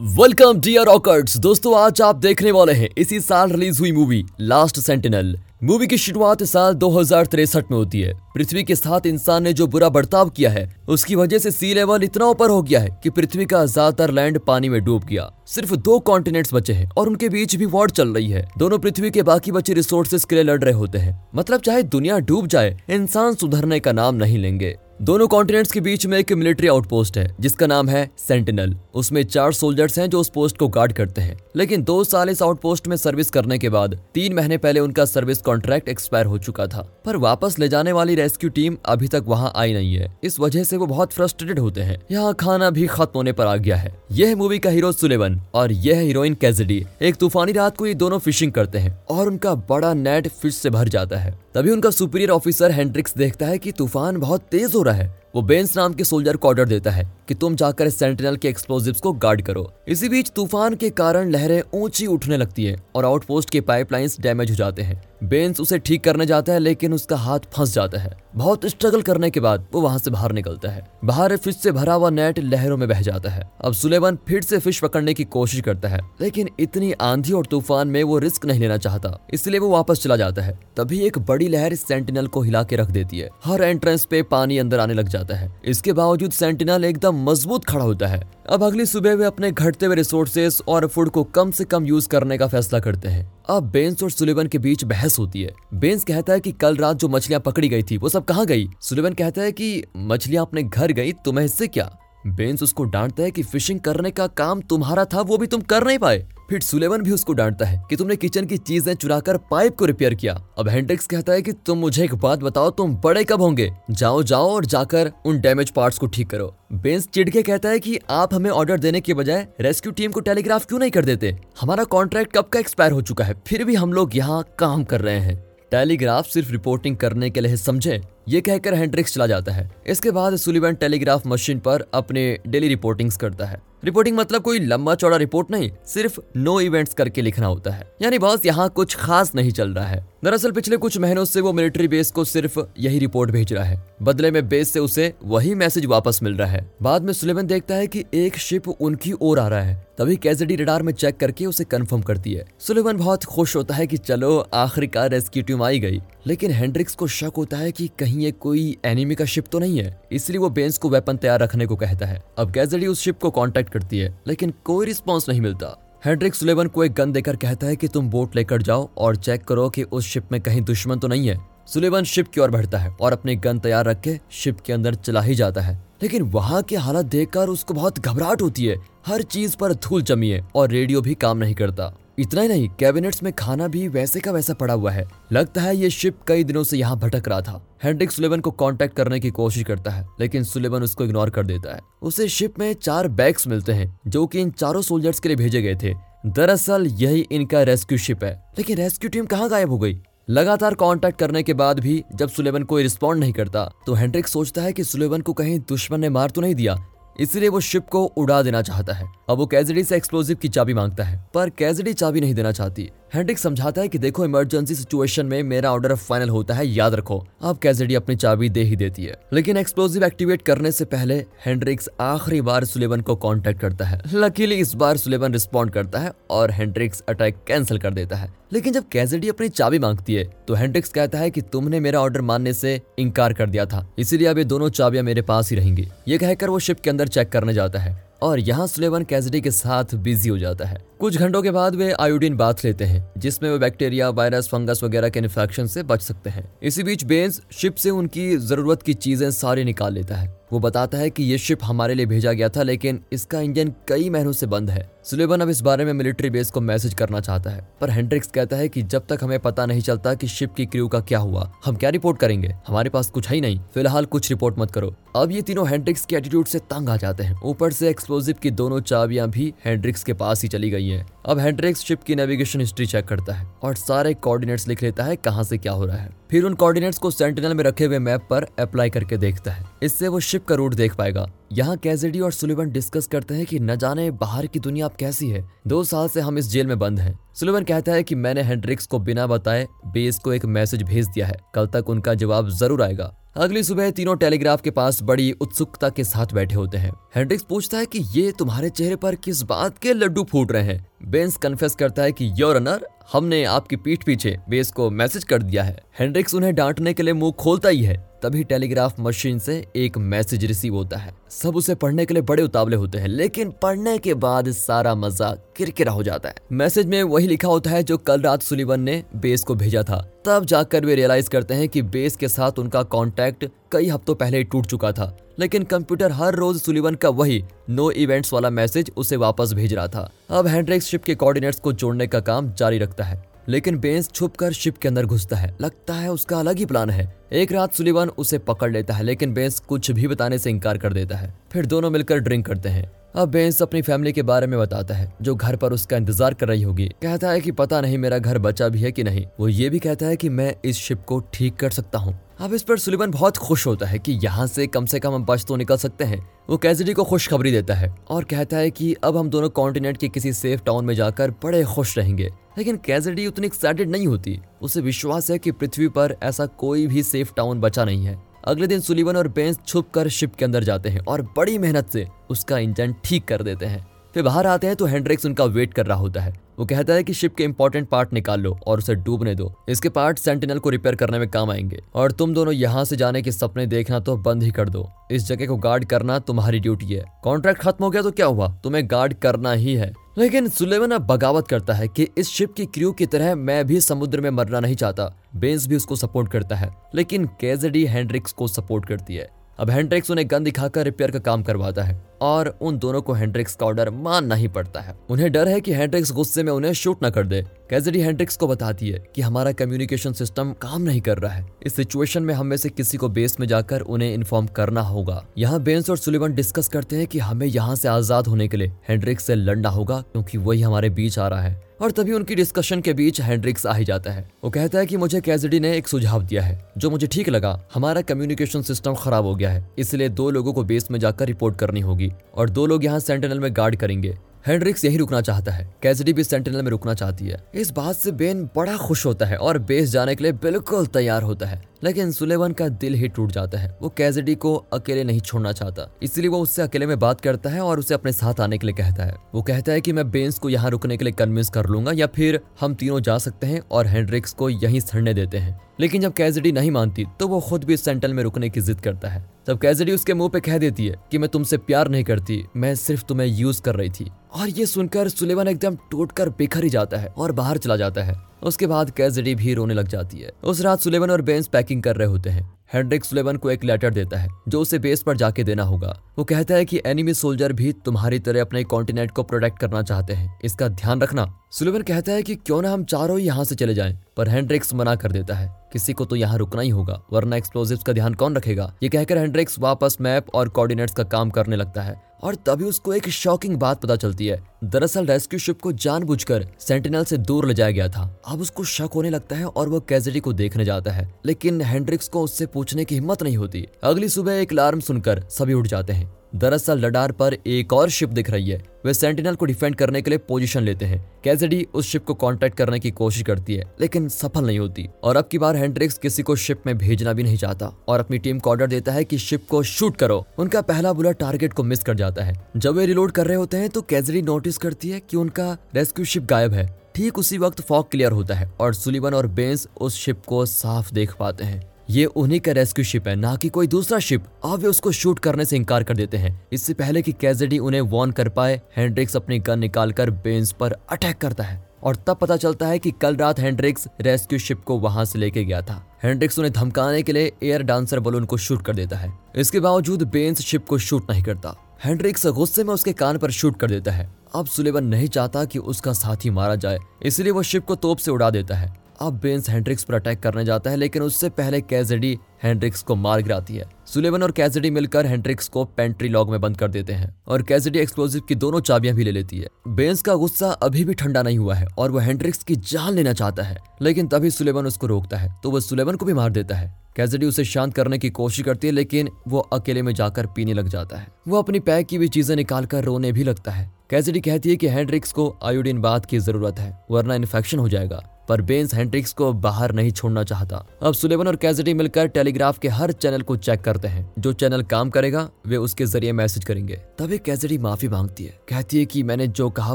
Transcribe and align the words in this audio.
Welcome 0.00 0.60
dear 0.60 0.84
रॉकर्ट्स 0.84 1.36
दोस्तों, 1.36 1.74
आज 1.78 2.00
आप 2.02 2.16
देखने 2.16 2.50
वाले 2.50 2.72
हैं 2.72 2.88
इसी 2.98 3.18
साल 3.20 3.50
रिलीज़ 3.50 3.80
हुई 3.80 3.90
मूवी 3.92 4.22
लास्ट 4.40 4.78
सेंटिनल 4.78 5.36
मूवी 5.62 5.86
की 5.86 5.98
शुरुआत 5.98 6.42
साल 6.42 6.74
दो 6.74 6.90
में 6.90 7.76
होती 7.76 8.00
है। 8.00 8.14
पृथ्वी 8.34 8.64
के 8.64 8.76
साथ 8.76 9.06
इंसान 9.06 9.42
ने 9.42 9.52
जो 9.52 9.66
बुरा 9.66 9.88
बर्ताव 9.88 10.28
किया 10.28 10.50
है, 10.50 10.64
उसकी 10.88 11.14
वजह 11.14 11.38
से 11.38 11.50
सी 11.50 11.74
लेवल 11.74 12.04
इतना 12.04 12.26
ऊपर 12.26 12.50
हो 12.50 12.62
गया 12.62 12.80
है 12.80 12.98
कि 13.02 13.10
पृथ्वी 13.10 13.46
का 13.46 13.64
ज़्यादातर 13.66 14.10
लैंड 14.10 14.38
पानी 14.38 14.68
में 14.68 14.82
डूब 14.84 15.04
गया। 15.04 15.30
सिर्फ़ 15.46 15.74
दो 15.76 15.98
कॉन्टिनेंट्स 16.00 16.54
बचे 16.54 16.72
हैं 16.72 16.90
और 16.90 17.08
उनके 17.08 17.28
बीच 17.28 17.56
भी 17.56 17.66
वॉर 17.68 17.90
चल 17.90 18.14
रही 18.14 18.30
है। 18.30 18.48
दोनों 18.58 18.78
पृथ्वी 18.78 19.10
के 19.10 19.22
बाकी 19.22 19.52
बचे 19.52 19.74
रिसोर्सेज 19.74 20.24
के 20.24 20.34
लिए 20.34 20.44
लड़ 20.44 20.62
रहे 20.64 20.74
होते 20.74 20.98
हैं। 20.98 21.18
मतलब 21.34 21.60
चाहे 21.60 21.82
दुनिया 21.84 22.18
डूब 22.20 22.46
जाए, 22.46 22.76
इंसान 22.90 23.34
सुधरने 23.34 23.80
का 23.80 23.92
नाम 23.92 24.14
नहीं 24.14 24.38
लेंगे। 24.38 24.76
दोनों 25.00 25.26
कॉन्टिनेंट्स 25.28 25.70
के 25.72 25.80
बीच 25.80 26.04
में 26.06 26.16
एक 26.18 26.32
मिलिट्री 26.32 26.68
आउटपोस्ट 26.68 27.16
है, 27.18 27.36
जिसका 27.40 27.66
नाम 27.66 27.88
है 27.88 28.10
सेंटिनल 28.18 28.74
उसमें 28.94 29.22
चार 29.24 29.52
सोल्जर्स 29.52 29.98
हैं 29.98 30.08
जो 30.10 30.20
उस 30.20 30.28
पोस्ट 30.28 30.56
को 30.56 30.66
गार्ड 30.68 30.92
करते 30.92 31.20
हैं। 31.20 31.38
लेकिन 31.56 31.82
दो 31.82 32.02
साल 32.04 32.30
इस 32.30 32.42
आउटपोस्ट 32.42 32.88
में 32.88 32.96
सर्विस 32.96 33.30
करने 33.30 33.58
के 33.58 33.68
बाद, 33.68 33.98
तीन 34.14 34.34
महीने 34.34 34.58
पहले 34.58 34.80
उनका 34.80 35.04
सर्विस 35.04 35.40
कॉन्ट्रैक्ट 35.42 35.88
एक्सपायर 35.88 36.26
हो 36.26 36.38
चुका 36.38 36.66
था। 36.66 36.82
पर 37.04 37.16
वापस 37.16 37.58
ले 37.58 37.68
जाने 37.68 37.92
वाली 37.92 38.14
रेस्क्यू 38.14 38.50
टीम 38.50 38.76
अभी 38.84 39.08
तक 39.08 39.24
वहाँ 39.26 39.52
आई 39.56 39.72
नहीं 39.72 39.94
है। 39.94 40.12
इस 40.24 40.38
वजह 40.40 40.64
से 40.64 40.76
वो 40.76 40.86
बहुत 40.86 41.12
फ्रस्ट्रेटेड 41.12 41.58
होते 41.58 41.80
हैं। 41.80 42.00
यहाँ 42.10 42.34
खाना 42.34 42.70
भी 42.70 42.86
खत्म 42.86 43.12
होने 43.14 43.32
पर 43.32 43.46
आ 43.46 43.56
गया 43.56 43.76
है। 43.76 43.94
यह 44.12 44.36
मूवी 44.36 44.58
का 44.58 44.70
हीरो 44.70 44.92
सुलेवन 44.92 45.40
और 45.54 45.72
यह 45.72 46.00
हीरोइन 46.00 46.34
कैजडी 46.34 46.84
एक 47.02 47.16
तूफानी 47.16 47.52
रात 47.52 47.76
को 47.76 47.86
ये 47.86 47.94
दोनों 47.94 48.18
फिशिंग 48.18 48.52
करते 48.52 48.78
हैं 48.78 48.98
और 49.10 49.26
उनका 49.26 49.54
बड़ा 49.70 49.94
नेट 49.94 50.28
फ़िश 50.32 50.54
से 50.54 50.70
भर 50.70 50.88
जाता 50.88 51.18
है। 51.18 51.38
तभी 51.54 51.70
उनका 51.70 51.90
सुपीरियर 51.90 52.30
ऑफिसर 52.30 52.70
हेंड्रिक्स 52.70 53.16
देखता 53.16 53.46
है 53.46 53.58
की 53.58 53.72
तूफ़ान 53.72 54.16
बहुत 54.16 54.40
तेज 54.50 54.74
हो 54.74 54.82
रहा 54.82 54.89
है। 54.92 55.10
वो 55.34 55.42
बेंस 55.42 55.76
नाम 55.76 55.92
के 55.94 56.04
सोल्जर 56.04 56.36
को 56.36 56.48
ऑर्डर 56.48 56.64
देता 56.64 56.90
है 56.90 57.04
कि 57.28 57.34
तुम 57.34 57.56
जाकर 57.56 57.88
सेंटिनल 57.88 58.36
के 58.36 58.48
एक्सप्लोजिव्स 58.48 59.00
को 59.00 59.12
गार्ड 59.14 59.42
करो। 59.42 59.72
इसी 59.88 60.08
बीच 60.08 60.30
तूफ़ान 60.30 60.74
के 60.74 60.88
कारण 60.90 61.30
लहरें 61.30 61.62
ऊँची 61.74 62.06
उठने 62.06 62.36
लगती 62.36 62.64
है 62.64 62.76
और 62.94 63.04
आउटपोस्ट 63.04 63.50
के 63.50 63.60
पाइपलाइंस 63.60 64.20
डैमेज 64.20 64.50
हो 64.50 64.56
जाते 64.56 64.82
हैं। 64.82 65.00
बेंस 65.24 65.60
उसे 65.60 65.78
ठीक 65.78 66.02
करने 66.04 66.26
जाता 66.26 66.52
है, 66.52 66.58
लेकिन 66.58 66.92
उसका 66.94 67.16
हाथ 67.16 67.40
फंस 67.54 67.74
जाता 67.74 67.98
है। 67.98 68.16
बहुत 68.34 68.64
स्ट्रगल 68.66 69.02
करने 69.02 69.30
के 69.30 69.40
बाद 69.40 69.66
वो 69.72 69.80
वहाँ 69.80 69.98
से 69.98 70.10
बाहर 70.10 70.32
निकलता 70.32 70.70
है। 70.70 70.82
बाहर 71.04 71.36
फ़िश 71.36 71.56
से 71.56 71.72
भरा 71.72 71.94
हुआ 71.94 72.10
नेट 72.10 72.38
लहरों 72.38 72.76
में 72.76 72.88
बह 72.88 73.00
जाता 73.00 73.30
है। 73.30 73.48
अब 73.64 73.72
सुलेवन 73.72 74.18
फिर 74.28 74.42
से 74.42 74.58
फ़िश 74.58 74.80
पकड़ने 74.80 75.14
की 75.14 75.24
कोशिश 75.26 75.60
करता 75.60 75.88
है, 75.88 76.00
लेकिन 76.20 76.48
इतनी 76.60 76.92
आंधी 76.92 77.32
और 77.32 77.46
तूफ़ान 77.46 77.88
में 77.88 78.02
वो 78.02 78.18
रिस्क 78.18 78.46
नहीं 78.46 78.60
लेना 78.60 78.76
चाहता। 78.78 79.18
इसलिए 79.34 79.60
वो 79.60 79.68
वापस 79.68 80.02
चला 80.02 80.16
जाता 80.16 80.42
है। 80.42 80.58
तभी 80.76 81.00
एक 81.00 81.18
बड़ी 81.20 81.48
लहर 81.48 81.74
सेंटिनल 81.74 82.26
को 82.26 82.42
हिला 82.42 82.62
के 82.62 82.76
रख 82.76 82.90
देती 82.90 83.18
है। 83.18 83.28
हर 83.44 83.62
एंट्रेंस 83.62 84.04
पे 84.04 84.22
पानी 84.24 84.58
अंदर 84.58 84.80
आने 84.80 84.94
लग 84.94 85.08
जाता 85.08 85.18
है। 85.34 85.60
इसके 85.64 85.92
बावजूद 85.92 86.30
सेंटिनल 86.30 86.84
एकदम 86.84 87.30
मज़बूत 87.30 87.64
खड़ा 87.64 87.84
होता 87.84 88.06
है। 88.06 88.30
अब 88.50 88.64
अगली 88.64 88.86
सुबह 88.86 89.14
वे 89.14 89.24
अपने 89.24 89.52
घटते 89.52 89.86
हुए 89.86 89.96
रिसोर्सेस 89.96 90.62
और 90.68 90.86
फ़ूड 90.86 91.10
को 91.10 91.24
कम 91.24 91.50
से 91.50 91.64
कम 91.64 91.86
यूज़ 91.86 92.08
करने 92.08 92.38
का 92.38 92.46
फैसला 92.46 92.80
करते 92.80 93.08
हैं। 93.08 93.32
अब 93.48 93.70
बेंस 93.70 94.02
और 94.02 94.10
सुलेवन 94.10 94.46
के 94.46 94.58
बीच 94.58 94.84
बहस 94.84 95.18
होती 95.18 95.42
है। 95.42 95.50
बेंस 95.74 96.04
कहता 96.04 96.32
है 96.32 96.40
कि 96.40 96.52
कल 96.52 96.76
रात 96.76 96.96
जो 96.96 97.08
मछलियाँ 97.08 97.40
पकड़ी 97.40 97.68
गई 97.68 97.82
थी, 97.82 97.96
वो 97.96 98.08
सब 98.08 98.24
कहाँ 98.24 98.46
गई? 98.46 98.70
सुलेवन 98.80 99.14
कहता 99.14 99.42
है 99.42 99.52
कि 99.52 99.84
मछलियाँ 99.96 100.44
अपने 100.44 100.62
घर 100.62 100.92
गई, 100.92 101.12
तुम्हें 101.12 101.44
इससे 101.44 101.66
क्या? 101.66 101.96
बेंस 102.26 102.62
उसको 102.62 102.84
डांटता 102.84 103.22
है 103.22 103.30
कि 103.30 103.42
फिशिंग 103.42 103.80
करने 103.80 104.10
का 104.10 104.26
काम 104.26 104.60
तुम्हारा 104.60 105.04
था, 105.04 105.20
वो 105.20 105.38
भी 105.38 105.46
तुम 105.46 105.60
कर 105.60 105.86
नहीं 105.86 105.98
पाए। 105.98 106.28
फिर 106.50 106.60
सुलेवन 106.60 107.02
भी 107.02 107.10
उसको 107.10 107.32
डांटता 107.32 107.66
है 107.66 107.80
कि 107.90 107.96
तुमने 107.96 108.14
किचन 108.16 108.46
की 108.46 108.56
चीज़ें 108.58 108.94
चुराकर 108.94 109.36
पाइप 109.50 109.74
को 109.74 109.84
रिपेयर 109.84 110.14
किया। 110.14 110.32
अब 110.58 110.68
हेंड्रिक्स 110.68 111.06
कहता 111.06 111.32
है 111.32 111.42
कि 111.42 111.52
तुम 111.66 111.78
मुझे 111.78 112.04
एक 112.04 112.14
बात 112.14 112.38
बताओ, 112.38 112.70
तुम 112.70 112.96
बड़े 112.96 113.22
कब 113.24 113.42
होंगे? 113.42 113.70
जाओ 113.90 114.22
जाओ 114.22 114.48
और 114.50 114.64
जाकर 114.64 115.10
उन 115.26 115.40
डैमेज 115.40 115.70
पार्ट्स 115.70 115.98
को 115.98 116.06
ठीक 116.06 116.30
करो। 116.30 116.54
बेंस 116.74 117.06
चिड़के 117.06 117.42
कहता 117.42 117.68
है 117.68 117.78
कि 117.78 117.98
आप 118.10 118.34
हमें 118.34 118.50
ऑर्डर 118.50 118.78
देने 118.78 119.00
के 119.00 119.14
बजाय 119.14 119.46
रेस्क्यू 119.60 119.92
टीम 119.92 120.12
को 120.12 120.20
टेलीग्राफ 120.20 120.66
क्यों 120.66 120.78
नहीं 120.78 120.90
कर 120.90 121.04
देते? 121.04 121.36
हमारा 121.60 121.84
कॉन्ट्रैक्ट 121.86 122.36
कब 122.36 122.48
का 122.48 122.60
एक्सपायर 122.60 122.92
हो 122.92 123.02
चुका 123.02 123.24
है? 123.24 123.40
फिर 123.46 123.64
भी 123.64 123.74
हम 123.74 123.92
लोग 123.92 124.16
यहाँ 124.16 124.44
काम 124.58 124.84
कर 124.84 125.00
रहे 125.00 125.18
हैं। 125.18 125.38
टेलीग्राफ 125.72 126.26
सिर्फ़ 126.26 126.52
रिपोर्टिंग 126.52 126.96
करने 126.96 127.30
के 127.30 127.40
लिए 127.40 127.56
समझे, 127.58 128.00
ये 128.28 128.40
कहकर 128.40 128.74
हेंड्रिक्स 128.74 129.14
चला 129.14 129.26
जाता 129.26 129.52
है। 129.52 129.70
इसके 129.86 130.10
बाद 130.10 130.36
सुलिवन 130.36 130.74
टेलीग्राफ 130.74 131.26
मशीन 131.26 131.58
पर 131.58 131.84
अपने 131.94 132.38
डेली 132.46 132.68
रिपोर्टिंग्स 132.68 133.16
करता 133.16 133.46
है। 133.46 133.62
रिपोर्टिंग 133.84 134.16
मतलब 134.18 134.42
कोई 134.42 134.58
लंबा 134.58 134.94
चौड़ा 134.94 135.16
रिपोर्ट 135.16 135.50
नहीं, 135.50 135.70
सिर्फ़ 135.86 136.20
नो 136.36 136.60
इवेंट्स 136.60 136.94
करके 136.94 137.22
लिखना 137.22 137.46
होता 137.46 137.70
है। 137.70 137.92
यानी 138.02 138.18
बस 138.18 138.46
यहाँ 138.46 138.68
कुछ 138.68 138.96
खास 138.96 139.34
नहीं 139.34 139.50
चल 139.50 139.70
रहा 139.70 139.86
है। 139.86 140.06
दरअसल 140.24 140.50
पिछले 140.50 140.76
कुछ 140.76 140.98
महीनों 140.98 141.24
से 141.24 141.40
वो 141.40 141.52
मिलिट्री 141.52 141.88
बेस 141.88 142.10
को 142.10 142.24
सिर्फ़ 142.24 142.60
यही 142.78 142.98
रिपोर्ट 142.98 143.30
भेज 143.30 143.52
रहा 143.52 143.64
है। 143.64 143.96
बदले 144.02 144.30
में 144.30 144.48
बेस 144.48 144.72
से 144.72 144.80
उसे 144.80 145.14
वही 145.24 145.54
मैसेज 145.54 145.86
वापस 145.86 146.20
मिल 146.22 146.34
रहा 146.34 146.48
है। 146.48 146.72
बाद 146.82 147.02
में 147.02 147.12
सुलेवन 147.12 147.46
देखता 147.46 147.74
है 147.74 147.86
कि 147.86 148.04
एक 148.14 148.36
शिप 148.36 148.68
उनकी 148.68 149.12
ओर 149.12 149.38
आ 149.38 149.48
रहा 149.48 149.62
है। 149.62 149.90
तभी 149.98 150.16
कैजेडी 150.16 150.56
रडार 150.56 150.82
में 150.82 150.92
चेक 150.92 151.16
करके 151.16 151.46
उसे 151.46 151.64
कंफर्म 151.64 152.02
करती 152.02 152.32
है। 152.32 152.44
सुलेमन 152.58 152.96
बहुत 152.96 153.24
खुश 153.24 153.56
होता 153.56 153.74
है 153.74 153.86
कि 153.86 153.96
चलो, 153.96 154.48
आखिरकार 154.54 155.10
रेस्क्यू 155.10 155.42
टीम 155.42 155.62
आई 155.62 155.78
गई। 155.78 156.02
लेकिन 156.26 156.50
हेंड्रिक्स 156.50 156.94
को 156.94 157.06
शक 157.06 157.32
होता 157.36 157.56
है 157.56 157.72
कि 157.72 157.90
कहीं 157.98 158.20
ये 158.20 158.30
कोई 158.32 158.76
एनिमी 158.84 159.14
का 159.14 159.24
शिप 159.24 159.44
तो 159.52 159.58
नहीं 159.58 159.78
है। 159.78 160.00
इसलिए 160.12 160.38
वो 160.38 160.50
बेंस 160.50 160.78
को 160.78 160.88
वेपन 160.88 161.16
तैयार 161.16 161.40
रखने 161.40 161.66
को 161.66 161.76
कहता 161.76 162.06
है। 162.06 162.22
अब 162.38 162.50
कैजेडी 162.50 162.86
उस 162.86 163.00
शिप 163.00 163.18
को 163.18 163.30
कांटेक्ट 163.70 163.84
करती 163.84 163.98
है, 163.98 164.20
लेकिन 164.28 164.52
कोई 164.64 164.86
रिस्पॉन्स 164.86 165.28
नहीं 165.28 165.40
मिलता। 165.40 166.00
हेड्रिक 166.04 166.34
सुलेवन 166.34 166.66
को 166.66 166.84
एक 166.84 166.92
गन 166.92 167.12
देकर 167.12 167.36
कहता 167.36 167.66
है 167.66 167.76
कि 167.76 167.88
तुम 167.88 168.10
बोट 168.10 168.36
लेकर 168.36 168.62
जाओ 168.62 168.88
और 168.96 169.16
चेक 169.16 169.44
करो 169.44 169.68
कि 169.68 169.82
उस 169.82 170.06
शिप 170.06 170.28
में 170.32 170.40
कहीं 170.40 170.62
दुश्मन 170.62 170.98
तो 170.98 171.08
नहीं 171.08 171.28
है। 171.28 171.38
सुलेवन 171.66 172.04
शिप 172.04 172.28
की 172.28 172.40
ओर 172.40 172.50
बढ़ता 172.50 172.78
है 172.78 172.96
और 173.00 173.12
अपनी 173.12 173.36
गन 173.36 173.58
तैयार 173.58 173.84
रख 173.84 174.00
के 174.00 174.18
शिप 174.30 174.60
के 174.60 174.72
अंदर 174.72 174.94
चला 174.94 175.20
ही 175.20 175.34
जाता 175.34 175.60
है। 175.60 175.82
लेकिन 176.02 176.22
वहाँ 176.22 176.62
की 176.62 176.74
हालत 176.74 177.06
देखकर 177.06 177.48
उसको 177.48 177.74
बहुत 177.74 177.98
घबराहट 177.98 178.42
होती 178.42 178.66
है। 178.66 178.76
हर 179.06 179.22
चीज़ 179.22 179.56
पर 179.56 179.74
धूल 179.74 180.02
जमी 180.02 180.30
है 180.30 180.48
और 180.54 180.70
रेडियो 180.70 181.00
भी 181.00 181.14
काम 181.14 181.38
नहीं 181.38 181.54
करता। 181.54 181.94
इतना 182.20 182.42
ही 182.42 182.48
नहीं, 182.48 182.68
कैबिनेट्स 182.68 183.22
में 183.22 183.32
खाना 183.32 183.66
भी 183.68 183.86
वैसे 183.88 184.20
का 184.20 184.32
वैसा 184.32 184.54
पड़ा 184.54 184.74
हुआ 184.74 184.90
है। 184.90 185.04
लगता 185.32 185.60
है 185.60 185.76
ये 185.76 185.90
शिप 185.90 186.18
कई 186.28 186.44
दिनों 186.44 186.64
से 186.64 186.78
यहाँ 186.78 186.96
भटक 186.96 187.28
रहा 187.28 187.40
था। 187.40 187.66
हेंड्रिक 187.84 188.10
सुलेवन 188.10 188.40
को 188.40 188.50
कांटेक्ट 188.50 188.96
करने 188.96 189.20
की 189.20 189.30
कोशिश 189.30 189.62
करता 189.62 189.90
है, 189.90 190.06
लेकिन 190.20 190.44
सुलेवन 190.44 190.82
उसको 190.82 191.04
इग्नोर 191.04 191.30
कर 191.30 191.46
देता 191.46 191.74
है। 191.74 191.80
उसे 192.02 192.28
शिप 192.28 192.58
में 192.58 192.72
चार 192.74 193.08
बैग्स 193.08 193.46
मिलते 193.46 193.72
हैं, 193.72 193.98
जो 194.06 194.26
कि 194.26 194.40
इन 194.40 194.50
चारों 194.50 194.82
सोल्जर्स 194.82 195.20
के 195.20 195.28
लिए 195.28 195.36
भेजे 195.36 195.62
गए 195.62 195.74
थे। 195.74 195.94
दरअसल 196.26 196.86
यही 196.86 197.26
इनका 197.32 197.62
रेस्क्यू 197.62 197.98
शिप 197.98 198.24
है। 198.24 198.32
लेकिन 198.58 198.76
रेस्क्यू 198.76 199.10
टीम 199.10 199.26
कहाँ 199.26 199.48
गायब 199.48 199.70
हो 199.70 199.78
गई? 199.78 200.00
लगातार 200.30 200.74
कांटेक्ट 200.74 201.18
करने 201.18 201.42
के 201.42 201.54
बाद 201.54 201.80
भी 201.80 202.02
जब 202.14 202.28
सुलेवन 202.28 202.62
कोई 202.62 202.82
रिस्पॉन्ड 202.82 203.20
नहीं 203.20 203.32
करता 203.32 203.64
तो 203.86 203.94
हेंड्रिक 203.94 204.28
सोचता 204.28 204.62
है 204.62 204.72
कि 204.72 204.84
सुलेवन 204.84 205.20
को 205.20 205.32
कहीं 205.32 205.58
दुश्मन 205.58 206.00
ने 206.00 206.08
मार 206.08 206.30
तो 206.30 206.40
नहीं 206.40 206.54
दिया। 206.54 206.74
इसलिए 207.20 207.48
वो 207.48 207.60
शिप 207.60 207.86
को 207.86 208.04
उड़ा 208.04 208.42
देना 208.42 208.62
चाहता 208.62 208.92
है। 208.92 209.08
अब 209.30 209.38
वो 209.38 209.46
कैजडी 209.46 209.84
से 209.84 209.96
एक्सप्लोजिव 209.96 210.36
की 210.36 210.48
चाबी 210.48 210.74
माँगता 210.74 211.04
है। 211.04 211.28
पर 211.34 211.50
कैजडी 211.50 211.92
चाबी 211.92 212.20
नहीं 212.20 212.34
देना 212.34 212.52
चाहती। 212.52 212.90
हेंड्रिक 213.14 213.38
समझाता 213.38 213.80
है 213.80 213.88
कि 213.88 213.98
देखो 213.98 214.24
इमरजेंसी 214.24 214.74
सिचुएशन 214.74 215.26
में 215.26 215.42
मेरा 215.42 215.72
ऑर्डर 215.72 215.94
फाइनल 215.94 216.28
होता 216.28 216.54
है, 216.54 216.66
याद 216.66 216.94
रखो। 216.94 217.26
अब 217.42 217.58
कैजडी 217.58 217.94
अपनी 217.94 218.16
चाबी 218.16 218.48
दे 218.48 218.62
ही 218.62 218.76
देती 218.76 219.04
है। 219.04 219.20
लेकिन 219.32 219.56
एक्सप्लोजिव 219.56 220.04
एक्टिवेट 220.04 220.42
करने 220.42 220.72
से 220.72 220.84
पहले 220.84 221.24
हेंड्रिक्स 221.46 221.88
आखिरी 222.00 222.40
बार 222.40 222.64
सुलेवन 222.64 223.00
को 223.00 223.16
कांटेक्ट 223.16 223.60
करता 223.60 223.84
है। 223.84 224.02
लकीली 224.14 224.54
इस 224.54 224.74
बार 224.74 224.96
सुलेवन 224.96 225.32
रिस्पॉन्ड 225.32 225.72
करता 225.72 225.98
है 225.98 226.12
और 226.30 226.50
हेंड्रिक्स 226.50 227.02
अटैक 227.08 227.36
कैंसिल 227.46 227.78
कर 227.78 227.94
देता 227.94 228.16
है। 228.16 228.32
लेकिन 228.52 228.72
जब 228.72 228.88
कैजडी 228.88 229.28
अपनी 229.28 229.48
चाबी 229.48 229.78
मांगती 229.78 230.14
है 230.14 230.24
तो 230.48 230.54
हेंड्रिक्स 230.54 230.88
कहता 230.88 231.18
है 231.18 231.30
कि 231.30 231.40
तुमने 231.42 231.80
मेरा 231.80 232.00
ऑर्डर 232.00 232.20
मानने 232.20 232.52
से 232.52 232.80
इनकार 232.98 233.32
कर 233.32 233.50
दिया 233.50 233.66
था। 233.66 233.86
इसीलिए 233.98 234.28
अब 234.28 234.38
ये 234.38 234.44
दोनों 234.44 234.68
चाबियाँ 234.68 235.04
मेरे 235.04 235.22
पास 235.22 235.50
ही 235.50 235.56
रहेंगी। 235.56 235.88
ये 236.08 236.18
कहकर 236.18 236.50
वो 236.50 236.58
शिप 236.58 236.80
के 236.80 236.90
अंदर 236.90 237.08
चेक 237.10 237.30
करने 237.32 237.52
जाता 237.54 237.78
है 237.78 237.96
और 238.22 238.40
यहाँ 238.40 238.66
स्लेवन 238.66 239.04
कैजडी 239.04 239.40
के 239.40 239.50
साथ 239.50 239.94
बिज़ी 239.96 240.28
हो 240.28 240.38
जाता 240.38 240.64
है। 240.64 240.89
कुछ 241.00 241.16
घंटों 241.16 241.40
के 241.42 241.50
बाद 241.50 241.74
वे 241.74 241.90
आयोडीन 241.92 242.34
बाथ 242.36 242.64
लेते 242.64 242.84
हैं, 242.84 243.12
जिसमें 243.18 243.50
वे 243.50 243.58
बैक्टीरिया, 243.58 244.08
वायरस, 244.08 244.48
फंगस 244.48 244.82
वगैरह 244.84 245.08
के 245.08 245.18
इन्फेक्शन 245.18 245.66
से 245.66 245.82
बच 245.82 246.02
सकते 246.02 246.30
हैं। 246.30 246.44
इसी 246.62 246.82
बीच 246.82 247.04
बेंस 247.04 247.40
शिप 247.52 247.74
से 247.74 247.90
उनकी 247.90 248.36
ज़रूरत 248.36 248.82
की 248.82 248.94
चीज़ें 248.94 249.30
सारी 249.30 249.64
निकाल 249.64 249.94
लेता 249.94 250.16
है। 250.16 250.38
वो 250.52 250.58
बताता 250.58 250.98
है 250.98 251.08
कि 251.10 251.22
ये 251.22 251.36
शिप 251.38 251.58
हमारे 251.64 251.94
लिए 251.94 252.06
भेजा 252.06 252.32
गया 252.32 252.48
था, 252.48 252.62
लेकिन 252.62 253.00
इसका 253.12 253.40
इंजन 253.40 253.72
कई 253.88 254.08
महीनों 254.10 254.32
से 254.32 254.46
बंद 254.46 254.70
है। 254.70 254.88
सुलेवन 255.04 255.40
अब 255.40 255.48
इस 255.48 255.60
बारे 255.60 255.84
में 255.84 255.92
मिलिट्री 255.92 256.30
बेस 256.30 256.50
को 256.50 256.60
मैसेज 256.60 256.94
करना 256.94 257.20
चाहता 257.20 257.50
है, 257.50 257.66
पर 257.80 257.90
हेंड्रिक्स 257.90 258.30
कहता 258.30 258.56
है 258.56 258.68
कि 258.68 258.82
जब 258.82 259.06
तक 259.06 259.18
हमें 259.22 259.38
पता 259.40 259.66
नहीं 259.66 259.80
चलता 259.80 260.14
कि 260.14 260.26
शिप 260.26 260.54
की 260.54 260.66
क्रू 260.66 260.88
का 260.88 261.00
क्या 261.00 261.18
हुआ, 261.18 261.50
हम 261.64 261.76
क्या 261.76 261.90
रिपोर्ट 261.90 262.18
करेंगे? 262.18 262.54
हमारे 262.66 262.90
पास 262.90 263.10
कुछ 263.10 263.28
है 263.28 263.34
ही 263.34 263.40
नहीं। 263.40 263.60
फ़िलहाल 263.74 264.04
कुछ 264.06 264.30
रिपोर्ट 264.30 264.58
मत 264.58 264.70
करो। 264.70 264.94
अब 265.16 265.32
ये 265.32 265.42
तीनों 265.42 265.68
हेंड्रिक्स 265.68 266.04
के 266.06 266.16
एटीट्यूड 266.16 266.46
से 266.46 266.58
तंग 266.70 266.88
आ 266.88 266.96
जाते 266.96 267.24
हैं। 267.24 267.40
ऊपर 267.44 267.72
से 267.72 267.88
एक्सप्लोजिव 267.88 268.36
की 268.42 268.50
दोनों 268.52 268.80
चाबियाँ 268.82 269.28
भी 269.28 269.52
हेंड्रिक्स 269.64 270.04
के 270.04 270.12
पास 270.14 270.42
ही 270.42 270.48
चली 270.48 270.70
गई 270.70 270.88
है। 270.90 271.06
अब 271.26 271.38
हेंड्रिक्स 271.38 271.80
शिप 271.80 272.02
की 272.02 272.14
नेविगेशन 272.14 272.60
हिस्ट्री 272.60 272.86
चेक 272.86 273.04
करता 273.04 273.34
है 273.34 273.46
और 273.62 273.74
सारे 273.74 274.14
कोऑर्डिनेट्स 274.14 274.68
लिख 274.68 274.82
लेता 274.82 275.04
है 275.04 275.16
कहाँ 275.16 275.44
से 275.44 275.58
क्या 275.58 275.72
हो 275.72 275.84
रहा 275.84 275.96
है। 275.96 276.10
फिर 276.30 276.44
उन 276.44 276.54
कोऑर्डिनेट्स 276.54 276.98
को 276.98 277.10
सेंटिनल 277.10 277.54
में 277.54 277.64
रखे 277.64 277.84
हुए 277.84 277.98
मैप 277.98 278.26
पर 278.30 278.46
अप्लाई 278.58 278.90
करके 278.90 279.16
देखता 279.16 279.52
है। 279.52 279.64
इससे 279.82 280.08
वो 280.08 280.20
शिप 280.20 280.44
का 280.44 280.54
रूट 280.54 280.74
देख 280.74 280.94
पाएगा। 280.94 281.30
यहाँ 281.50 281.76
कैजेडी 281.76 282.20
और 282.20 282.32
सुलिवन 282.32 282.70
डिस्कस 282.70 283.06
करते 283.06 283.34
हैं 283.34 283.44
कि 283.46 283.58
न 283.60 283.74
जाने 283.76 284.10
बाहर 284.10 284.46
की 284.46 284.58
दुनिया 284.58 284.86
अब 284.86 284.92
कैसी 284.98 285.28
है। 285.28 285.42
दो 285.66 285.82
साल 285.84 286.08
से 286.08 286.20
हम 286.20 286.38
इस 286.38 286.48
जेल 286.48 286.66
में 286.66 286.78
बंद 286.78 287.00
हैं। 287.00 287.18
सुलिवन 287.34 287.64
कहता 287.64 287.92
है 287.92 288.02
कि 288.02 288.14
मैंने 288.14 288.42
हेंड्रिक्स 288.42 288.86
को 288.86 288.98
बिना 288.98 289.26
बताए 289.26 289.66
बेस 289.86 290.18
को 290.18 290.32
एक 290.32 290.44
मैसेज 290.46 290.82
भेज 290.82 291.08
दिया 291.08 291.26
है। 291.26 291.36
कल 291.54 291.66
तक 291.66 291.88
उनका 291.88 292.14
जवाब 292.14 292.48
ज़रूर 292.50 292.82
आएगा। 292.82 293.12
अगली 293.36 293.62
सुबह 293.62 293.90
तीनों 293.90 294.16
टेलीग्राफ 294.16 294.60
के 294.60 294.70
पास 294.70 295.02
बड़ी 295.02 295.30
उत्सुकता 295.32 295.88
के 295.88 296.04
साथ 296.04 296.34
बैठे 296.34 296.54
होते 296.54 296.78
हैं। 296.78 296.92
हेंड्रिक्स 297.16 297.44
पूछता 297.44 297.78
है 297.78 297.86
कि 297.86 298.04
ये 298.12 298.30
तुम्हारे 298.32 298.70
चेहरे 298.70 298.96
पर 298.96 299.14
किस 299.14 299.42
बात 299.42 299.78
के 299.78 299.92
लड्डू 299.92 300.24
फूट 300.24 300.52
रहे 300.52 300.62
हैं? 300.62 300.86
बेंस 301.08 301.36
कन्फेस 301.36 301.74
करता 301.74 302.02
है 302.02 302.12
कि, 302.12 302.32
योर 302.34 302.56
अनर, 302.56 302.86
हमने 303.12 303.44
आपकी 303.44 303.76
पीठ 303.76 304.04
पीछे 304.04 304.38
बेस 304.48 304.70
को 304.70 304.90
मैसेज 304.90 305.24
कर 305.24 305.42
दिया 305.42 305.62
है। 305.62 305.78
हेंड्रिक्स 305.98 306.34
उन्हें 306.34 306.54
डांटने 306.54 306.92
के 306.92 307.02
लिए 307.02 307.12
मुँह 307.12 307.32
खोलता 307.32 307.68
ही 307.68 307.82
है। 307.82 308.10
तभी 308.22 308.44
टेलीग्राफ 308.44 309.00
मशीन 309.00 309.38
से 309.38 309.66
एक 309.76 309.98
मैसेज 309.98 310.44
रिसीव 310.44 310.74
होता 310.74 310.96
है। 310.96 311.14
सब 311.30 311.56
उसे 311.56 311.74
पढ़ने 311.74 312.06
के 312.06 312.14
लिए 312.14 312.22
बड़े 312.22 312.42
उतावले 312.42 312.76
होते 312.76 312.98
हैं, 312.98 313.08
लेकिन 313.08 313.50
पढ़ने 313.62 313.98
के 313.98 314.14
बाद 314.14 314.50
सारा 314.50 314.94
मज़ा 314.94 315.36
किरकिरा 315.56 315.92
हो 315.92 316.02
जाता 316.02 316.28
है। 316.28 316.34
मैसेज 316.52 316.86
में 316.86 317.02
वही 317.02 317.26
लिखा 317.26 317.48
होता 317.48 317.70
है 317.70 317.82
जो 317.82 317.98
कल 317.98 318.20
रात 318.20 318.42
सुलिवन 318.42 318.80
ने 318.80 319.04
बेस 319.16 319.42
को 319.42 319.54
भेजा 319.54 319.82
था। 319.82 320.10
तब 320.24 320.44
जाकर 320.44 320.86
वे 320.86 320.94
रियलाइज़ 320.94 321.30
करते 321.30 321.54
हैं 321.54 321.68
कि 321.68 321.82
बेस 321.82 322.16
के 322.16 322.28
साथ 322.28 322.52
उनका 322.58 322.82
कॉन्टेक्ट 322.82 323.46
कई 323.72 323.88
हफ्तों 323.88 324.14
पहले 324.14 324.44
टूट 324.44 324.66
चुका 324.66 324.92
था। 324.92 325.16
लेकिन 325.40 325.62
कंप्यूटर 325.64 326.12
हर 326.12 326.34
रोज 326.34 326.60
सुलिवन 326.60 326.94
का 326.94 327.08
वही 327.10 327.42
नो 327.70 327.90
इवेंट्स 327.92 328.32
वाला 328.32 328.50
मैसेज 328.50 328.90
उसे 328.96 329.16
वापस 329.16 329.52
भेज 329.52 329.74
रहा 329.74 329.86
था। 329.86 330.10
अब 330.30 330.46
हैंड्रिक्स 330.46 330.86
शिप 330.86 331.04
के 331.04 331.14
कोऑर्डिनेट्स 331.14 331.60
को 331.60 331.72
जोड़ने 331.72 332.06
का 332.06 332.20
काम 332.20 332.52
जारी 332.54 332.78
रखता 332.78 333.04
है, 333.04 333.22
लेकिन 333.48 333.78
बेंस 333.78 334.10
छुप 334.10 334.44
शिप 334.52 334.78
के 334.78 334.88
अंदर 334.88 335.06
घुसता 335.06 335.36
है। 335.36 335.54
लगता 335.60 335.94
है 335.94 336.10
उसका 336.12 336.38
अलग 336.38 336.58
ही 336.58 336.66
प्लान 336.66 336.90
है। 336.90 337.12
एक 337.32 337.52
रात 337.52 337.74
सुलिवन 337.74 338.08
उसे 338.08 338.38
पकड़ 338.40 338.70
लेता 338.72 338.94
है, 338.94 339.02
लेकिन 339.02 339.34
बेंस 339.34 339.58
कुछ 339.60 339.90
भी 339.90 340.06
बताने 340.08 340.38
से 340.38 340.50
इनकार 340.50 340.78
कर 340.78 340.92
देता 340.92 341.16
है। 341.16 341.34
फिर 341.52 341.66
दोनों 341.66 341.90
मिलकर 341.90 342.18
ड्रिंक 342.18 342.46
करते 342.46 342.68
हैं। 342.68 342.90
अब 343.16 343.28
बेंस 343.28 343.62
अपनी 343.62 343.82
फैमिली 343.82 344.12
के 344.12 344.22
बारे 344.22 344.46
में 344.46 344.58
बताता 344.60 344.94
है, 344.94 345.12
जो 345.22 345.34
घर 345.34 345.56
पर 345.56 345.72
उसका 345.72 345.96
इंतज़ार 345.96 346.34
कर 346.34 346.48
रही 346.48 346.62
होगी। 346.62 346.88
कहता 347.02 347.30
है 347.30 347.40
कि 347.40 347.52
पता 347.52 347.80
नहीं 347.80 347.98
मेरा 347.98 348.18
घर 348.18 348.38
बचा 348.38 348.68
भी 348.68 348.80
है 348.80 348.92
कि 348.92 349.04
नहीं। 349.04 349.26
वो 349.40 349.48
ये 349.48 349.68
भी 349.70 349.78
कहता 349.78 350.06
है 350.06 350.16
कि 350.16 350.28
मैं 350.28 350.54
इस 350.64 350.76
शिप 350.78 351.04
को 351.04 351.20
ठीक 351.34 351.56
कर 351.56 351.70
सकता 351.70 351.98
हूँ। 351.98 352.18
अब 352.40 352.54
इस 352.54 352.62
पर 352.62 352.78
सुलिवन 352.78 353.10
बहुत 353.10 353.36
खुश 353.36 353.66
होता 353.66 353.86
है 353.86 353.98
कि 353.98 354.12
यहाँ 354.12 354.46
से 354.46 354.66
कम 354.66 354.86
से 354.86 355.00
कम 355.00 355.14
हम 355.14 355.24
बच 355.24 355.44
तो 355.44 355.56
निकल 355.56 355.76
सकते 355.76 356.04
हैं। 356.04 356.18
वो 356.50 356.56
कैजडी 356.56 356.92
को 356.92 357.04
खुशखबरी 357.04 357.50
देता 357.50 357.74
है 357.74 357.94
और 358.10 358.24
कहता 358.24 358.56
है 358.56 358.70
कि 358.70 358.92
अब 359.04 359.16
हम 359.16 359.28
दोनों 359.30 359.50
कॉन्टिनेंट 359.50 359.96
के 359.96 360.08
किसी 360.08 360.32
सेफ़ 360.32 360.62
टाउन 360.62 360.84
में 360.84 360.94
जाकर 360.94 361.30
बड़े 361.30 361.64
खुश 361.64 361.98
रहेंगे। 361.98 362.30
लेकिन 362.58 362.76
कैजडी 362.76 363.26
उतनी 363.26 363.46
एक्साइटेड 363.46 363.90
नहीं 363.90 364.06
होती। 364.06 364.40
उसे 364.62 364.80
विश्वास 364.80 365.30
है 365.30 365.38
कि 365.38 365.52
पृथ्वी 365.52 365.88
पर 365.88 366.16
ऐसा 366.22 366.46
कोई 366.46 366.86
भी 366.86 367.02
सेफ़ 367.02 367.32
टाउन 367.36 367.60
बचा 367.60 367.84
नहीं 367.84 368.04
है। 368.04 368.22
अगले 368.44 368.66
दिन 368.66 368.80
सुलिवन 368.80 369.16
और 369.16 369.28
बेंस 369.28 369.58
छुप 369.66 369.90
कर 369.90 370.08
शिप 370.08 370.34
के 370.34 370.44
अंदर 370.44 370.64
जाते 370.64 370.88
हैं 370.88 371.00
और 371.00 371.22
बड़ी 371.36 371.58
मेहनत 371.58 371.90
से 371.90 372.08
उसका 372.30 372.58
इंजन 372.58 372.94
ठीक 373.04 373.24
कर 373.24 373.42
देते 373.42 373.66
हैं। 373.66 373.86
फिर 374.14 374.22
बाहर 374.22 374.46
आते 374.46 374.66
हैं 374.66 374.76
तो 374.76 374.86
हेंड्रिक्स 374.86 375.26
उनका 375.26 375.44
वेट 375.44 375.74
कर 375.74 375.86
रहा 375.86 375.98
होता 375.98 376.20
है। 376.20 376.32
वो 376.60 376.66
कहता 376.66 376.92
है 376.92 377.04
कि 377.04 377.14
शिप 377.14 377.34
के 377.34 377.44
इंपॉर्टेंट 377.44 377.88
पार्ट 377.88 378.12
निकाल 378.12 378.40
लो 378.40 378.60
और 378.66 378.78
उसे 378.78 378.94
डूबने 378.94 379.34
दो। 379.34 379.64
इसके 379.68 379.88
पार्ट 379.88 380.18
सेंटिनल 380.18 380.58
को 380.58 380.70
रिपेयर 380.70 380.94
करने 380.94 381.18
में 381.18 381.28
काम 381.28 381.50
आएँगे। 381.50 381.82
और 381.94 382.12
तुम 382.12 382.34
दोनों 382.34 382.54
यहाँ 382.54 382.84
से 382.84 382.96
जाने 382.96 383.22
के 383.22 383.32
सपने 383.32 383.66
देखना 383.66 384.00
तो 384.00 384.16
बंद 384.16 384.42
ही 384.42 384.50
कर 384.50 384.68
दो। 384.68 384.90
इस 385.10 385.26
जगह 385.26 385.46
को 385.46 385.56
गार्ड 385.56 385.84
करना 385.84 386.18
तुम्हारी 386.18 386.60
ड्यूटी 386.60 386.86
है। 386.86 387.04
कॉन्ट्रैक्ट 387.24 387.60
खत्म 387.60 387.84
हो 387.84 387.90
गया 387.90 388.02
तो 388.02 388.10
क्या 388.10 388.26
हुआ? 388.26 388.48
तुम्हें 388.64 388.90
गार्ड 388.90 389.14
करना 389.14 389.52
ही 389.52 389.74
है। 389.74 389.92
लेकिन 390.18 390.48
सुलेवन 390.48 390.90
अब 390.90 391.06
बगावत 391.06 391.48
करता 391.48 391.72
है 391.72 391.88
कि 391.88 392.08
इस 392.18 392.28
शिप 392.28 392.52
की 392.52 392.66
क्रू 392.66 392.92
की 392.92 393.06
तरह 393.06 393.34
मैं 393.34 393.66
भी 393.66 393.80
समुद्र 393.80 394.20
में 394.20 394.30
मरना 394.30 394.60
नहीं 394.60 394.74
चाहता। 394.74 395.16
बेंस 395.36 395.66
भी 395.66 395.76
उसको 395.76 395.96
सपोर्ट 395.96 396.32
करता 396.32 396.56
है। 396.56 396.74
लेकिन 396.94 397.26
केजेडी 397.26 397.86
हैंड्रिक्स 397.86 398.32
को 398.32 398.48
सपोर्ट 398.48 398.86
करती 398.86 399.14
है। 399.14 399.39
अब 399.60 399.70
हैंड्रिक्स 399.70 400.10
उन्हें 400.10 400.26
गन 400.30 400.44
दिखाकर 400.44 400.84
रिपेयर 400.84 401.10
का 401.10 401.18
काम 401.18 401.42
करवाता 401.42 401.82
है 401.82 401.96
और 402.22 402.48
उन 402.60 402.78
दोनों 402.78 403.02
को 403.02 403.12
हैंड्रिक्स 403.12 403.54
का 403.54 403.66
ऑर्डर 403.66 403.90
मानना 403.90 404.34
ही 404.34 404.48
पड़ता 404.48 404.80
है। 404.80 404.94
उन्हें 405.10 405.30
डर 405.32 405.48
है 405.48 405.60
कि 405.60 405.72
हैंड्रिक्स 405.72 406.12
गुस्से 406.12 406.42
में 406.42 406.52
उन्हें 406.52 406.72
शूट 406.72 407.04
न 407.04 407.10
कर 407.10 407.26
दे। 407.26 407.42
कैजडी 407.70 408.00
हैंड्रिक्स 408.00 408.36
को 408.36 408.46
बताती 408.48 408.88
है 408.88 409.04
कि 409.14 409.22
हमारा 409.22 409.52
कम्युनिकेशन 409.52 410.12
सिस्टम 410.12 410.52
काम 410.62 410.82
नहीं 410.82 411.00
कर 411.00 411.18
रहा 411.18 411.32
है। 411.32 411.46
इस 411.66 411.76
सिचुएशन 411.76 412.22
में 412.22 412.34
हम 412.34 412.46
में 412.46 412.56
से 412.56 412.68
किसी 412.68 412.96
को 412.96 413.08
बेस 413.10 413.38
में 413.40 413.46
जाकर 413.46 413.80
उन्हें 413.80 414.12
इन्फॉर्म 414.14 414.46
करना 414.46 414.80
होगा। 414.82 415.24
यहाँ 415.38 415.62
बेंस 415.62 415.90
और 415.90 415.98
सुलिवन 415.98 416.34
डिस्कस 416.34 416.68
करते 416.68 416.96
हैं 416.96 417.06
कि 417.06 417.18
हमें 417.18 417.46
यहाँ 417.46 417.76
से 417.76 417.88
आज़ाद 417.88 418.26
होने 418.26 418.48
के 418.48 418.56
लिए 418.56 418.72
हैंड्रिक्स 418.88 419.24
से 419.24 419.34
लड़ना 419.34 419.68
होगा, 419.68 420.00
क्योंकि 420.02 420.38
वही 420.38 420.62
हमारे 420.62 420.90
बीच 420.90 421.18
आ 421.18 421.28
रहा 421.28 421.40
है। 421.40 421.69
और 421.80 421.90
तभी 421.90 422.12
उनकी 422.12 422.34
डिस्कशन 422.34 422.80
के 422.80 422.92
बीच 422.92 423.20
हैंड्रिक्स 423.20 423.66
आ 423.66 423.74
ही 423.74 423.84
जाता 423.84 424.10
है। 424.10 424.28
वो 424.44 424.50
कहता 424.50 424.78
है 424.78 424.86
कि 424.86 424.96
मुझे 424.96 425.20
कैजडी 425.20 425.60
ने 425.60 425.76
एक 425.76 425.88
सुझाव 425.88 426.22
दिया 426.22 426.42
है, 426.42 426.58
जो 426.78 426.90
मुझे 426.90 427.06
ठीक 427.06 427.28
लगा। 427.28 427.58
हमारा 427.74 428.02
कम्युनिकेशन 428.02 428.62
सिस्टम 428.62 428.94
खराब 428.94 429.24
हो 429.24 429.34
गया 429.34 429.50
है, 429.50 429.68
इसलिए 429.78 430.08
दो 430.08 430.30
लोगों 430.30 430.52
को 430.52 430.64
बेस 430.64 430.90
में 430.90 430.98
जाकर 431.00 431.26
रिपोर्ट 431.26 431.58
करनी 431.58 431.80
होगी, 431.80 432.12
और 432.34 432.50
दो 432.50 432.66
लोग 432.66 432.84
यहाँ 432.84 432.98
सेंटिनल 433.00 433.40
में 433.40 433.50
गार्ड 433.56 433.76
करेंगे। 433.76 434.16
हेनरिक्स 434.46 434.84
यही 434.84 434.96
रुकना 434.96 435.20
चाहता 435.20 435.52
है। 435.52 435.74
कैसिडी 435.82 436.12
भी 436.12 436.24
सेंटिनल 436.24 436.62
में 436.62 436.70
रुकना 436.70 436.94
चाहती 436.94 437.26
है। 437.26 437.44
इस 437.54 437.70
बात 437.70 437.96
से 437.96 438.12
बेन 438.12 438.44
बड़ा 438.56 438.76
खुश 438.76 439.06
होता 439.06 439.26
है 439.26 439.36
और 439.36 439.58
बेस 439.58 439.90
जाने 439.90 440.14
के 440.14 440.24
लिए 440.24 440.32
बिल्कुल 440.32 440.86
तैयार 440.86 441.22
होता 441.22 441.46
है। 441.46 441.62
लेकिन 441.84 442.12
सुलेवन 442.12 442.52
का 442.52 442.68
दिल 442.68 442.94
ही 442.94 443.08
टूट 443.08 443.32
जाता 443.32 443.58
है। 443.58 443.78
वो 443.82 443.88
कैजिडी 443.88 444.34
को 444.34 444.54
अकेले 444.72 445.04
नहीं 445.04 445.20
छोड़ना 445.20 445.52
चाहता। 445.52 445.90
इसलिए 446.02 446.28
वो 446.28 446.38
उससे 446.38 446.62
अकेले 446.62 446.86
में 446.86 446.98
बात 446.98 447.20
करता 447.20 447.50
है 447.50 447.60
और 447.60 447.78
उसे 447.78 447.94
अपने 447.94 448.12
साथ 448.12 448.40
आने 448.40 448.58
के 448.58 448.66
लिए 448.66 448.76
कहता 448.76 449.04
है। 449.04 449.16
वो 449.34 449.42
कहता 449.42 449.72
है 449.72 449.80
कि 449.80 449.92
मैं 449.92 450.10
बेंस 450.10 450.38
को 450.38 450.48
यहाँ 450.48 450.70
रुकने 450.70 450.96
के 450.96 451.04
लिए 451.04 451.12
कन्विंस 451.12 451.50
कर 451.50 451.66
लूँगा 451.66 451.92
या 451.92 452.06
फिर 452.06 452.40
हम 452.60 452.74
तीनों 452.74 453.00
जा 453.00 453.18
सकते 453.18 453.46
हैं 453.46 453.62
और 453.70 453.86
हेनरिक्स 453.86 454.32
को 454.32 454.50
यहीं 454.50 454.80
सड़ने 454.80 455.14
देते 455.14 455.38
हैं। 455.38 455.60
लेकिन 455.80 456.02
जब 456.02 456.12
कैजिडी 456.12 456.52
नहीं 456.52 456.70
मानती 456.70 457.04
तो 457.20 457.28
वो 457.28 457.40
खुद 457.40 457.64
भी 457.64 457.76
सेंटल 457.76 458.14
में 458.14 458.22
रुकने 458.22 458.48
की 458.50 458.60
जिद 458.60 458.80
करता 458.80 459.08
है। 459.08 459.24
तब 459.50 459.58
कैजडी 459.58 459.92
उसके 459.92 460.14
मुँह 460.14 460.28
पे 460.28 460.40
कह 460.40 460.58
देती 460.58 460.86
है 460.86 460.96
कि 461.10 461.18
मैं 461.18 461.28
तुमसे 461.28 461.56
प्यार 461.58 461.88
नहीं 461.88 462.04
करती, 462.04 462.44
मैं 462.56 462.74
सिर्फ़ 462.74 463.04
तुम्हें 463.04 463.26
यूज़ 463.28 463.62
कर 463.62 463.74
रही 463.74 463.90
थी। 463.90 464.10
और 464.32 464.48
ये 464.48 464.66
सुनकर 464.66 465.08
सुलेवन 465.08 465.48
एकदम 465.48 465.76
टूट 465.90 466.12
कर 466.12 466.28
बिखर 466.28 466.64
ही 466.64 466.70
जाता 466.70 466.96
है 466.96 467.06
और 467.06 467.32
बाहर 467.32 467.58
चला 467.58 467.76
जाता 467.76 468.02
है। 468.02 468.29
उसके 468.42 468.66
बाद 468.66 468.90
कैजडी 468.90 469.34
भी 469.34 469.54
रोने 469.54 469.74
लग 469.74 469.88
जाती 469.88 470.18
है। 470.18 470.32
उस 470.44 470.60
रात 470.60 470.80
सुलेवन 470.80 471.10
और 471.10 471.22
बेंस 471.22 471.46
पैकिंग 471.46 471.82
कर 471.82 471.96
रहे 471.96 472.08
होते 472.08 472.30
हैं। 472.30 472.48
हेनरिक 472.74 473.04
सुलेवन 473.04 473.36
को 473.36 473.50
एक 473.50 473.64
लेटर 473.64 473.90
देता 473.90 474.18
है, 474.18 474.28
जो 474.48 474.60
उसे 474.60 474.78
बेस 474.78 475.02
पर 475.02 475.16
जाके 475.16 475.44
देना 475.44 475.62
होगा। 475.62 475.96
वो 476.18 476.24
कहता 476.24 476.54
है 476.54 476.64
कि 476.64 476.80
एनिमी 476.86 477.14
सोल्जर 477.14 477.52
भी 477.52 477.72
तुम्हारी 477.84 478.18
तरह 478.18 478.40
अपने 478.40 478.62
कॉन्टिनेंट 478.64 479.10
को 479.10 479.22
प्रोटेक्ट 479.22 479.58
करना 479.58 479.82
चाहते 479.82 480.12
हैं। 480.12 480.38
इसका 480.44 480.68
ध्यान 480.68 481.00
रखना। 481.00 481.26
सुलेवन 481.52 481.82
कहता 481.82 482.12
है 482.12 482.22
कि 482.22 482.34
क्यों 482.34 482.60
ना 482.62 482.72
हम 482.72 482.84
चारों 482.84 483.18
यहाँ 483.18 483.44
से 483.44 483.54
चले 483.54 483.74
जाएँ, 483.74 483.98
पर 484.16 484.28
हेनड्रिक्स 484.28 484.74
मना 484.74 484.94
कर 484.94 485.12
देता 485.12 485.34
है। 485.34 485.48
किसी 485.72 485.92
को 485.92 486.04
तो 486.04 486.16
यहाँ 486.16 486.38
रुकना 486.38 486.62
ही 486.62 486.68
होगा, 486.68 487.00
वरना 487.12 487.36
एक्सप्लोजिव 487.36 487.78
का 487.86 487.92
ध्यान 487.92 488.14
कौन 488.14 488.36
रखेगा? 488.36 488.72
ये 488.82 488.88
कहकर 488.88 489.18
हेनड्रिक्स 489.18 489.58
वापस 489.58 489.96
मैप 490.00 490.34
और 490.34 490.48
कोऑर्डिनेट्स 490.48 490.94
का 490.94 491.04
काम 491.04 491.30
करने 491.30 491.56
लगता 491.56 491.82
है। 491.82 492.09
और 492.22 492.34
तभी 492.34 492.64
उसको 492.64 492.94
एक 492.94 493.08
शॉकिंग 493.08 493.56
बात 493.56 493.82
पता 493.82 493.96
चलती 493.96 494.26
है। 494.26 494.42
दरअसल 494.64 495.06
रेस्क्यू 495.06 495.38
शिप 495.38 495.60
को 495.60 495.72
जानबूझकर 495.72 496.48
सेंटिनल 496.60 497.04
से 497.04 497.18
दूर 497.18 497.46
ले 497.46 497.54
जाया 497.54 497.70
गया 497.70 497.88
था। 497.88 498.20
अब 498.28 498.40
उसको 498.40 498.64
शक 498.64 498.90
होने 498.94 499.10
लगता 499.10 499.36
है 499.36 499.46
और 499.46 499.68
वो 499.68 499.80
कैजेडी 499.80 500.20
को 500.20 500.32
देखने 500.32 500.64
जाता 500.64 500.90
है। 500.90 501.20
लेकिन 501.26 501.60
हेंड्रिक्स 501.60 502.08
को 502.08 502.22
उससे 502.22 502.46
पूछने 502.46 502.84
की 502.84 502.94
हिम्मत 502.94 503.22
नहीं 503.22 503.36
होती। 503.36 503.66
अगली 503.82 504.08
सुबह 504.08 504.32
एक 504.32 504.52
अलार्म 504.52 504.80
सुनकर 504.80 505.24
सभी 505.30 505.54
उठ 505.54 505.66
जाते 505.66 505.92
हैं। 505.92 506.19
दरअसल 506.34 506.78
लडार 506.78 507.12
पर 507.12 507.36
एक 507.46 507.72
और 507.72 507.88
शिप 507.88 508.08
दिख 508.08 508.30
रही 508.30 508.50
है। 508.50 508.62
वे 508.86 508.94
सेंटिनल 508.94 509.34
को 509.34 509.44
डिफेंड 509.44 509.74
करने 509.74 510.02
के 510.02 510.10
लिए 510.10 510.18
पोजीशन 510.18 510.62
लेते 510.62 510.84
हैं। 510.84 511.10
कैजेडी 511.24 511.66
उस 511.74 511.86
शिप 511.86 512.04
को 512.04 512.14
कांटेक्ट 512.14 512.56
करने 512.56 512.78
की 512.78 512.90
कोशिश 512.90 513.22
करती 513.22 513.54
है, 513.54 513.64
लेकिन 513.80 514.08
सफल 514.08 514.44
नहीं 514.44 514.58
होती। 514.58 514.88
और 515.02 515.16
अब 515.16 515.28
की 515.32 515.38
बार 515.38 515.56
हेंड्रिक्स 515.56 515.98
किसी 515.98 516.22
को 516.22 516.36
शिप 516.36 516.62
में 516.66 516.76
भेजना 516.78 517.12
भी 517.12 517.22
नहीं 517.22 517.36
चाहता। 517.36 517.72
और 517.88 518.00
अपनी 518.00 518.18
टीम 518.18 518.38
को 518.38 518.50
ऑर्डर 518.50 518.66
देता 518.66 518.92
है 518.92 519.04
कि 519.04 519.18
शिप 519.18 519.46
को 519.50 519.62
शूट 519.62 519.96
करो। 519.96 520.24
उनका 520.38 520.60
पहला 520.60 520.92
बुला 520.92 521.12
टारगेट 521.12 521.52
को 521.52 521.62
मिस 521.62 521.82
कर 521.82 521.94
जाता 521.94 522.24
है। 522.24 522.34
जब 522.56 522.74
वे 522.74 522.86
रिलोड 522.86 523.12
कर 523.12 523.26
रहे 523.26 523.36
होते 523.36 523.56
हैं 523.56 523.68
तो 523.68 523.82
कैजेडी 523.82 524.22
नोटिस 524.22 524.58
करती 524.58 524.90
है 524.90 525.00
की 525.00 525.16
उनका 525.16 525.56
रेस्क्यू 525.74 526.04
शिप 526.04 526.22
गायब 526.22 526.52
है। 526.52 526.80
ठीक 526.94 527.18
उसी 527.18 527.38
वक्त 527.38 527.60
फॉग 527.60 527.90
क्लियर 527.90 528.12
होता 528.12 528.34
है 528.34 528.52
और 528.60 528.74
सुलिवन 528.74 529.14
और 529.14 529.26
बेंस 529.26 529.68
उस 529.80 529.94
शिप 529.94 530.22
को 530.26 530.46
साफ़ 530.46 530.92
देख 530.94 531.14
पाते 531.14 531.44
हैं। 531.44 531.69
ये 531.90 532.04
उन्हीं 532.04 532.38
का 532.40 532.52
रेस्क्यू 532.52 532.84
शिप 532.84 533.08
है, 533.08 533.14
ना 533.16 533.36
कि 533.36 533.48
कोई 533.48 533.66
दूसरा 533.66 533.98
शिप। 533.98 534.24
अब 534.44 534.58
वे 534.58 534.68
उसको 534.68 534.90
शूट 534.92 535.18
करने 535.18 535.44
से 535.44 535.56
इनकार 535.56 535.82
कर 535.82 535.96
देते 535.96 536.16
हैं। 536.16 536.48
इससे 536.52 536.74
पहले 536.74 537.02
कि 537.02 537.12
कैजेडी 537.12 537.58
उन्हें 537.58 537.80
वॉर्न 537.80 538.10
कर 538.10 538.28
पाए, 538.28 538.60
हेंड्रिक्स 538.76 539.16
अपनी 539.16 539.38
गन 539.38 539.58
निकालकर 539.58 540.10
बेंस 540.10 540.52
पर 540.52 540.72
अटैक 540.72 541.16
करता 541.18 541.44
है। 541.44 541.68
और 541.82 541.96
तब 541.96 542.16
पता 542.16 542.36
चलता 542.36 542.66
है 542.66 542.78
कि 542.78 542.90
कल 542.90 543.16
रात 543.16 543.40
हेंड्रिक्स 543.40 543.88
रेस्क्यू 544.00 544.38
शिप 544.38 544.60
को 544.60 544.78
वहाँ 544.78 545.04
से 545.04 545.18
लेके 545.18 545.44
गया 545.44 545.62
था। 545.62 545.84
हेंड्रिक्स 546.02 546.38
उन्हें 546.38 546.52
धमकाने 546.52 547.02
के 547.02 547.12
लिए 547.12 547.32
एयर 547.42 547.62
डांसर 547.62 548.00
बलून 548.00 548.24
को 548.24 548.36
शूट 548.36 548.62
कर 548.62 548.76
देता 548.76 548.96
है। 548.96 549.12
इसके 549.36 549.60
बावजूद 549.60 550.02
बेंस 550.02 550.40
शिप 550.40 550.66
को 550.66 550.78
शूट 550.78 551.10
नहीं 551.10 551.22
करता। 551.22 551.54
हेंड्रिक्स 551.84 552.26
गुस्से 552.26 552.64
में 552.64 552.74
उसके 552.74 552.92
कान 552.92 553.18
पर 553.18 553.30
शूट 553.30 553.58
कर 553.60 553.70
देता 553.70 553.92
है। 553.92 554.10
अब 554.34 554.46
सुलेवन 554.46 554.84
नहीं 554.84 555.08
चाहता 555.08 555.44
कि 555.44 555.58
उसका 555.58 555.92
साथी 555.92 556.30
मारा 556.30 556.54
जाए, 556.54 556.78
इसलिए 557.02 557.32
वो 557.32 557.42
शिप 557.42 557.64
को 557.64 557.74
तोप 557.74 557.98
से 557.98 558.10
उड़ा 558.10 558.30
देता 558.30 558.56
है। 558.56 558.79
अब 559.00 559.18
बेंस 559.20 559.48
हैंड्रिक्स 559.48 559.84
पर 559.84 559.94
अटैक 559.94 560.20
करने 560.20 560.44
जाता 560.44 560.70
है 560.70 560.76
लेकिन 560.76 561.02
उससे 561.02 561.28
पहले 561.30 561.60
कैजेडी 561.60 562.18
हैंड्रिक्स 562.42 562.82
को 562.82 562.94
मार 562.96 563.22
गिराती 563.22 563.56
है। 563.56 563.68
सुलेवन 563.86 564.22
और 564.22 564.32
कैजेडी 564.32 564.70
मिलकर 564.70 565.06
हैंड्रिक्स 565.06 565.48
को 565.48 565.64
पेंट्री 565.66 566.08
लॉग 566.08 566.30
में 566.30 566.40
बंद 566.40 566.56
कर 566.56 566.68
देते 566.68 566.92
हैं 566.92 567.14
और 567.26 567.42
कैजेडी 567.42 567.78
एक्सप्लोजिव 567.78 568.22
की 568.28 568.34
दोनों 568.36 568.60
चाबियाँ 568.60 568.94
भी 568.96 569.04
ले 569.04 569.12
लेती 569.12 569.38
है। 569.38 569.48
बेंस 569.68 570.02
का 570.02 570.14
गुस्सा 570.14 570.50
अभी 570.62 570.84
भी 570.84 570.94
ठंडा 570.94 571.22
नहीं 571.22 571.38
हुआ 571.38 571.54
है 571.54 571.66
और 571.78 571.90
वह 571.90 572.02
हैंड्रिक्स 572.02 572.42
की 572.42 572.56
जान 572.56 572.92
लेना 572.92 573.12
चाहता 573.12 573.42
है, 573.42 573.56
लेकिन 573.82 574.08
तभी 574.08 574.30
सुलेवन 574.30 574.66
उसको 574.66 574.86
रोकता 574.86 575.16
है 575.16 575.34
तो 575.42 575.50
वह 575.50 575.60
सुलेवन 575.60 575.96
को 575.96 576.06
भी 576.06 576.12
मार 576.12 576.30
देता 576.30 576.56
है। 576.56 576.78
कैजेडी 576.96 577.26
उसे 577.26 577.44
शांत 577.44 577.74
करने 577.74 577.98
की 577.98 578.10
कोशिश 578.10 578.44
करती 578.44 578.66
है, 578.66 578.72
लेकिन 578.72 579.08
वो 579.28 579.38
अकेले 579.52 579.82
में 579.82 579.92
जाकर 579.94 580.26
पीने 580.26 580.54
लग 580.54 580.68
जाता 580.68 580.96
है। 580.96 581.06
वो 581.28 581.38
अपनी 581.38 581.60
पैक 581.60 581.86
की 581.86 581.98
भी 581.98 582.08
चीज़ें 582.08 582.34
निकालकर 582.36 582.84
रोने 582.84 583.12
भी 583.12 583.24
लगता 583.24 583.50
है। 583.50 583.70
कैजेडी 583.90 584.20
कहती 584.20 584.50
है 584.50 584.56
कि 584.56 584.68
हैंड्रिक्स 584.68 585.12
को 585.12 585.34
आयोडीन 585.42 585.80
बात 585.80 586.06
की 586.06 586.18
ज़रूरत 586.18 586.58
है, 586.58 586.78
वरना 586.90 587.14
इन्फेक्शन 587.14 587.58
हो 587.58 587.68
जाएगा, 587.68 588.02
पर 588.28 588.40
बेंस 588.42 588.74
हेंड्रिक्स 588.74 589.12
को 589.12 589.32
बाहर 589.34 589.72
नहीं 589.72 589.90
छोड़ना 589.92 590.22
चाहता। 590.24 590.64
अब 590.82 590.94
सुलेवन 590.94 591.28
और 591.28 591.36
कैजडी 591.36 591.74
मिलकर 591.74 592.08
टेलीग्राफ 592.30 592.58
के 592.58 592.68
हर 592.68 592.92
चैनल 592.92 593.22
को 593.22 593.36
चेक 593.36 593.60
करते 593.60 593.88
हैं। 593.88 594.12
जो 594.18 594.32
चैनल 594.32 594.62
काम 594.62 594.90
करेगा, 594.90 595.30
वे 595.46 595.56
उसके 595.56 595.86
ज़रिए 595.86 596.12
मैसेज 596.12 596.44
करेंगे। 596.44 596.74
तभी 596.98 597.18
कैजडी 597.18 597.58
माफ़ी 597.58 597.88
मांगती 597.88 598.24
है। 598.24 598.38
कहती 598.48 598.78
है 598.78 598.84
कि 598.84 599.02
मैंने 599.02 599.26
जो 599.26 599.50
कहा 599.50 599.74